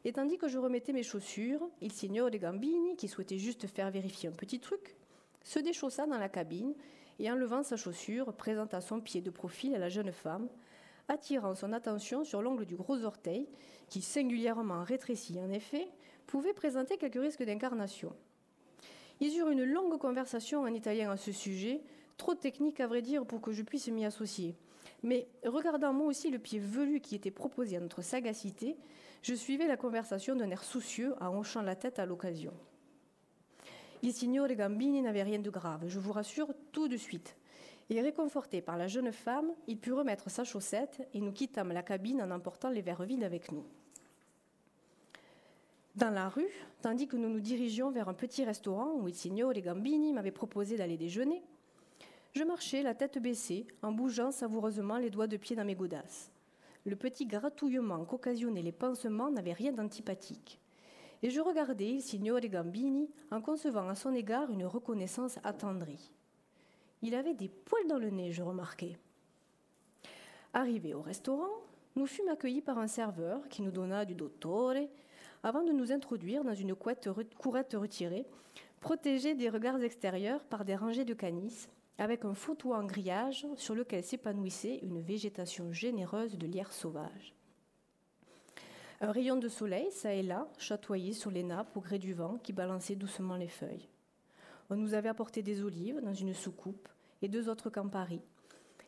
et 0.06 0.12
tandis 0.14 0.38
que 0.38 0.48
je 0.48 0.56
remettais 0.56 0.94
mes 0.94 1.02
chaussures, 1.02 1.60
il 1.82 1.92
signore 1.92 2.30
de 2.30 2.38
Gambini, 2.38 2.96
qui 2.96 3.08
souhaitait 3.08 3.36
juste 3.36 3.66
faire 3.66 3.90
vérifier 3.90 4.30
un 4.30 4.32
petit 4.32 4.58
truc, 4.58 4.96
se 5.44 5.58
déchaussa 5.58 6.06
dans 6.06 6.16
la 6.16 6.30
cabine 6.30 6.72
et 7.18 7.30
en 7.30 7.34
levant 7.34 7.62
sa 7.62 7.76
chaussure, 7.76 8.32
présenta 8.32 8.80
son 8.80 9.02
pied 9.02 9.20
de 9.20 9.28
profil 9.28 9.74
à 9.74 9.78
la 9.78 9.90
jeune 9.90 10.12
femme, 10.12 10.48
attirant 11.08 11.54
son 11.54 11.74
attention 11.74 12.24
sur 12.24 12.40
l'ongle 12.40 12.64
du 12.64 12.74
gros 12.74 13.04
orteil, 13.04 13.50
qui, 13.90 14.00
singulièrement 14.00 14.82
rétréci 14.82 15.38
en 15.40 15.50
effet, 15.50 15.88
pouvait 16.26 16.54
présenter 16.54 16.96
quelques 16.96 17.20
risques 17.20 17.44
d'incarnation. 17.44 18.14
Ils 19.20 19.36
eurent 19.36 19.50
une 19.50 19.64
longue 19.64 19.98
conversation 19.98 20.62
en 20.62 20.68
italien 20.68 21.10
à 21.10 21.18
ce 21.18 21.32
sujet, 21.32 21.82
trop 22.16 22.34
technique 22.34 22.80
à 22.80 22.86
vrai 22.86 23.02
dire 23.02 23.26
pour 23.26 23.42
que 23.42 23.52
je 23.52 23.62
puisse 23.62 23.88
m'y 23.88 24.06
associer. 24.06 24.56
Mais 25.02 25.28
regardant 25.44 25.92
moi 25.92 26.06
aussi 26.06 26.30
le 26.30 26.38
pied 26.38 26.58
velu 26.58 27.00
qui 27.00 27.14
était 27.14 27.30
proposé 27.30 27.76
à 27.76 27.80
notre 27.80 28.02
sagacité, 28.02 28.76
je 29.22 29.34
suivais 29.34 29.66
la 29.66 29.76
conversation 29.76 30.36
d'un 30.36 30.50
air 30.50 30.64
soucieux 30.64 31.14
en 31.20 31.38
hochant 31.38 31.62
la 31.62 31.76
tête 31.76 31.98
à 31.98 32.06
l'occasion. 32.06 32.52
Il 34.02 34.12
signore 34.12 34.48
Gambini 34.48 35.02
n'avait 35.02 35.22
rien 35.22 35.38
de 35.38 35.50
grave, 35.50 35.84
je 35.86 35.98
vous 35.98 36.12
rassure 36.12 36.52
tout 36.72 36.88
de 36.88 36.96
suite. 36.96 37.36
Et 37.90 38.00
réconforté 38.00 38.62
par 38.62 38.78
la 38.78 38.86
jeune 38.86 39.12
femme, 39.12 39.50
il 39.66 39.78
put 39.78 39.92
remettre 39.92 40.30
sa 40.30 40.44
chaussette 40.44 41.06
et 41.12 41.20
nous 41.20 41.32
quittâmes 41.32 41.72
la 41.72 41.82
cabine 41.82 42.22
en 42.22 42.30
emportant 42.30 42.70
les 42.70 42.82
verres 42.82 43.02
vides 43.02 43.24
avec 43.24 43.50
nous. 43.50 43.64
Dans 45.96 46.10
la 46.10 46.28
rue, 46.28 46.48
tandis 46.82 47.08
que 47.08 47.16
nous 47.16 47.28
nous 47.28 47.40
dirigions 47.40 47.90
vers 47.90 48.08
un 48.08 48.14
petit 48.14 48.44
restaurant 48.44 48.92
où 48.94 49.08
il 49.08 49.14
signore 49.14 49.52
Gambini 49.52 50.12
m'avait 50.12 50.30
proposé 50.30 50.76
d'aller 50.76 50.96
déjeuner, 50.96 51.42
je 52.32 52.44
marchais 52.44 52.82
la 52.82 52.94
tête 52.94 53.18
baissée, 53.18 53.66
en 53.82 53.90
bougeant 53.90 54.30
savoureusement 54.30 54.98
les 54.98 55.10
doigts 55.10 55.26
de 55.26 55.36
pied 55.36 55.56
dans 55.56 55.64
mes 55.64 55.74
godasses. 55.74 56.30
Le 56.86 56.94
petit 56.94 57.26
gratouillement 57.26 58.04
qu'occasionnaient 58.04 58.62
les 58.62 58.72
pansements 58.72 59.30
n'avait 59.30 59.52
rien 59.52 59.72
d'antipathique. 59.72 60.60
Et 61.22 61.30
je 61.30 61.40
regardais 61.40 61.90
il 61.90 62.00
signore 62.00 62.40
Gambini 62.40 63.10
en 63.30 63.42
concevant 63.42 63.88
à 63.88 63.94
son 63.96 64.14
égard 64.14 64.50
une 64.50 64.64
reconnaissance 64.64 65.38
attendrie. 65.42 66.12
Il 67.02 67.14
avait 67.14 67.34
des 67.34 67.48
poils 67.48 67.88
dans 67.88 67.98
le 67.98 68.10
nez, 68.10 68.30
je 68.30 68.42
remarquai. 68.42 68.96
Arrivé 70.54 70.94
au 70.94 71.02
restaurant, 71.02 71.50
nous 71.96 72.06
fûmes 72.06 72.28
accueillis 72.28 72.62
par 72.62 72.78
un 72.78 72.86
serveur 72.86 73.48
qui 73.48 73.62
nous 73.62 73.72
donna 73.72 74.04
du 74.04 74.14
dottore 74.14 74.74
avant 75.42 75.64
de 75.64 75.72
nous 75.72 75.90
introduire 75.90 76.44
dans 76.44 76.54
une 76.54 76.74
courette 76.74 77.74
retirée, 77.74 78.26
protégée 78.80 79.34
des 79.34 79.48
regards 79.48 79.82
extérieurs 79.82 80.44
par 80.44 80.64
des 80.64 80.76
rangées 80.76 81.04
de 81.04 81.14
canis 81.14 81.68
avec 82.00 82.24
un 82.24 82.34
faux 82.34 82.54
toit 82.54 82.78
en 82.78 82.84
grillage 82.84 83.46
sur 83.56 83.74
lequel 83.74 84.02
s'épanouissait 84.02 84.78
une 84.82 85.02
végétation 85.02 85.70
généreuse 85.70 86.38
de 86.38 86.46
lierre 86.46 86.72
sauvage. 86.72 87.34
Un 89.02 89.12
rayon 89.12 89.36
de 89.36 89.48
soleil, 89.48 89.90
ça 89.92 90.14
et 90.14 90.22
là, 90.22 90.48
chatoyait 90.56 91.12
sur 91.12 91.30
les 91.30 91.42
nappes 91.42 91.76
au 91.76 91.80
gré 91.80 91.98
du 91.98 92.14
vent 92.14 92.38
qui 92.42 92.54
balançait 92.54 92.96
doucement 92.96 93.36
les 93.36 93.48
feuilles. 93.48 93.88
On 94.70 94.76
nous 94.76 94.94
avait 94.94 95.10
apporté 95.10 95.42
des 95.42 95.62
olives 95.62 96.00
dans 96.00 96.14
une 96.14 96.32
soucoupe 96.32 96.88
et 97.20 97.28
deux 97.28 97.50
autres 97.50 97.68
Campari. 97.68 98.22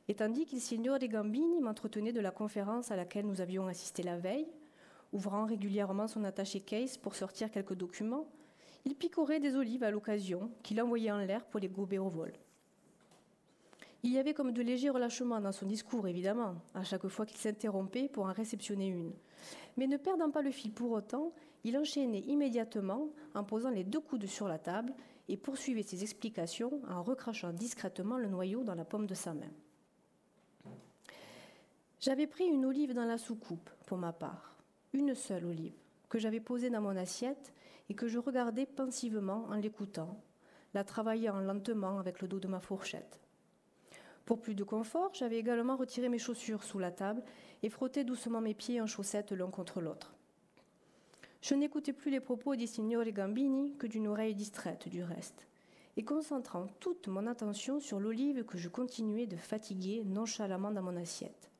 Et 0.08 0.14
tandis 0.14 0.46
qu'il 0.46 0.60
signore 0.60 0.98
des 0.98 1.08
Gambini 1.08 1.60
m'entretenait 1.60 2.12
de 2.12 2.20
la 2.20 2.30
conférence 2.30 2.90
à 2.90 2.96
laquelle 2.96 3.26
nous 3.26 3.42
avions 3.42 3.66
assisté 3.66 4.02
la 4.02 4.16
veille, 4.16 4.48
ouvrant 5.12 5.44
régulièrement 5.44 6.08
son 6.08 6.24
attaché 6.24 6.60
case 6.60 6.96
pour 6.96 7.14
sortir 7.14 7.50
quelques 7.50 7.74
documents, 7.74 8.26
il 8.86 8.94
picorait 8.94 9.38
des 9.38 9.54
olives 9.54 9.84
à 9.84 9.90
l'occasion 9.90 10.50
qu'il 10.62 10.80
envoyait 10.80 11.12
en 11.12 11.18
l'air 11.18 11.44
pour 11.44 11.60
les 11.60 11.68
gober 11.68 11.98
au 11.98 12.08
vol. 12.08 12.32
Il 14.04 14.12
y 14.12 14.18
avait 14.18 14.34
comme 14.34 14.52
de 14.52 14.62
légers 14.62 14.90
relâchements 14.90 15.40
dans 15.40 15.52
son 15.52 15.66
discours, 15.66 16.08
évidemment, 16.08 16.56
à 16.74 16.82
chaque 16.82 17.06
fois 17.06 17.24
qu'il 17.24 17.36
s'interrompait 17.36 18.08
pour 18.08 18.26
en 18.26 18.32
réceptionner 18.32 18.88
une. 18.88 19.12
Mais 19.76 19.86
ne 19.86 19.96
perdant 19.96 20.30
pas 20.30 20.42
le 20.42 20.50
fil 20.50 20.72
pour 20.72 20.90
autant, 20.90 21.32
il 21.62 21.78
enchaînait 21.78 22.20
immédiatement 22.20 23.10
en 23.34 23.44
posant 23.44 23.70
les 23.70 23.84
deux 23.84 24.00
coudes 24.00 24.26
sur 24.26 24.48
la 24.48 24.58
table 24.58 24.92
et 25.28 25.36
poursuivait 25.36 25.84
ses 25.84 26.02
explications 26.02 26.82
en 26.90 27.02
recrachant 27.02 27.52
discrètement 27.52 28.18
le 28.18 28.28
noyau 28.28 28.64
dans 28.64 28.74
la 28.74 28.84
paume 28.84 29.06
de 29.06 29.14
sa 29.14 29.34
main. 29.34 29.52
J'avais 32.00 32.26
pris 32.26 32.46
une 32.46 32.66
olive 32.66 32.94
dans 32.94 33.04
la 33.04 33.18
soucoupe, 33.18 33.70
pour 33.86 33.98
ma 33.98 34.12
part, 34.12 34.56
une 34.92 35.14
seule 35.14 35.44
olive, 35.44 35.76
que 36.08 36.18
j'avais 36.18 36.40
posée 36.40 36.70
dans 36.70 36.80
mon 36.80 36.96
assiette 36.96 37.52
et 37.88 37.94
que 37.94 38.08
je 38.08 38.18
regardais 38.18 38.66
pensivement 38.66 39.44
en 39.48 39.54
l'écoutant, 39.54 40.20
la 40.74 40.82
travaillant 40.82 41.38
lentement 41.38 42.00
avec 42.00 42.20
le 42.20 42.26
dos 42.26 42.40
de 42.40 42.48
ma 42.48 42.58
fourchette. 42.58 43.20
Pour 44.24 44.40
plus 44.40 44.54
de 44.54 44.64
confort, 44.64 45.12
j'avais 45.14 45.38
également 45.38 45.76
retiré 45.76 46.08
mes 46.08 46.18
chaussures 46.18 46.62
sous 46.62 46.78
la 46.78 46.90
table 46.90 47.22
et 47.62 47.68
frotté 47.68 48.04
doucement 48.04 48.40
mes 48.40 48.54
pieds 48.54 48.80
en 48.80 48.86
chaussettes 48.86 49.32
l'un 49.32 49.50
contre 49.50 49.80
l'autre. 49.80 50.14
Je 51.40 51.54
n'écoutais 51.54 51.92
plus 51.92 52.10
les 52.10 52.20
propos 52.20 52.54
des 52.54 52.68
signori 52.68 53.12
Gambini 53.12 53.74
que 53.76 53.88
d'une 53.88 54.06
oreille 54.06 54.34
distraite 54.34 54.88
du 54.88 55.02
reste, 55.02 55.48
et 55.96 56.04
concentrant 56.04 56.68
toute 56.78 57.08
mon 57.08 57.26
attention 57.26 57.80
sur 57.80 57.98
l'olive 57.98 58.44
que 58.44 58.58
je 58.58 58.68
continuais 58.68 59.26
de 59.26 59.36
fatiguer 59.36 60.04
nonchalamment 60.04 60.70
dans 60.70 60.82
mon 60.82 60.96
assiette. 60.96 61.50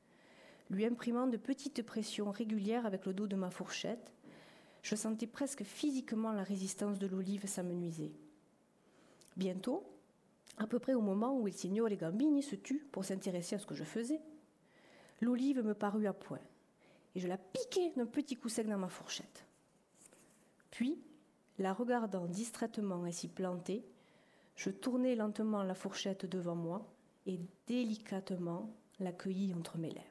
Lui 0.69 0.85
imprimant 0.85 1.27
de 1.27 1.37
petites 1.37 1.83
pressions 1.83 2.31
régulières 2.31 2.85
avec 2.85 3.05
le 3.05 3.13
dos 3.13 3.27
de 3.27 3.35
ma 3.35 3.49
fourchette, 3.49 4.13
je 4.81 4.95
sentais 4.95 5.27
presque 5.27 5.63
physiquement 5.63 6.31
la 6.31 6.43
résistance 6.43 6.97
de 6.97 7.07
l'olive 7.07 7.45
s'amenuiser. 7.45 8.13
Bientôt, 9.35 9.83
à 10.57 10.67
peu 10.67 10.79
près 10.79 10.93
au 10.93 11.01
moment 11.01 11.39
où 11.39 11.47
il 11.47 11.53
signore 11.53 11.87
les 11.87 11.97
Gambini 11.97 12.43
se 12.43 12.55
tut 12.55 12.85
pour 12.91 13.05
s'intéresser 13.05 13.55
à 13.55 13.59
ce 13.59 13.65
que 13.65 13.75
je 13.75 13.83
faisais, 13.83 14.21
l'olive 15.21 15.63
me 15.63 15.73
parut 15.73 16.07
à 16.07 16.13
point, 16.13 16.39
et 17.15 17.19
je 17.19 17.27
la 17.27 17.37
piquai 17.37 17.91
d'un 17.95 18.05
petit 18.05 18.35
coup 18.35 18.49
sec 18.49 18.67
dans 18.67 18.77
ma 18.77 18.89
fourchette. 18.89 19.45
Puis, 20.71 20.99
la 21.59 21.73
regardant 21.73 22.25
distraitement 22.25 23.03
ainsi 23.03 23.27
plantée, 23.27 23.85
je 24.55 24.69
tournai 24.69 25.15
lentement 25.15 25.63
la 25.63 25.75
fourchette 25.75 26.25
devant 26.25 26.55
moi 26.55 26.87
et 27.25 27.39
délicatement 27.67 28.69
l'accueillis 28.99 29.53
entre 29.53 29.77
mes 29.77 29.91
lèvres. 29.91 30.03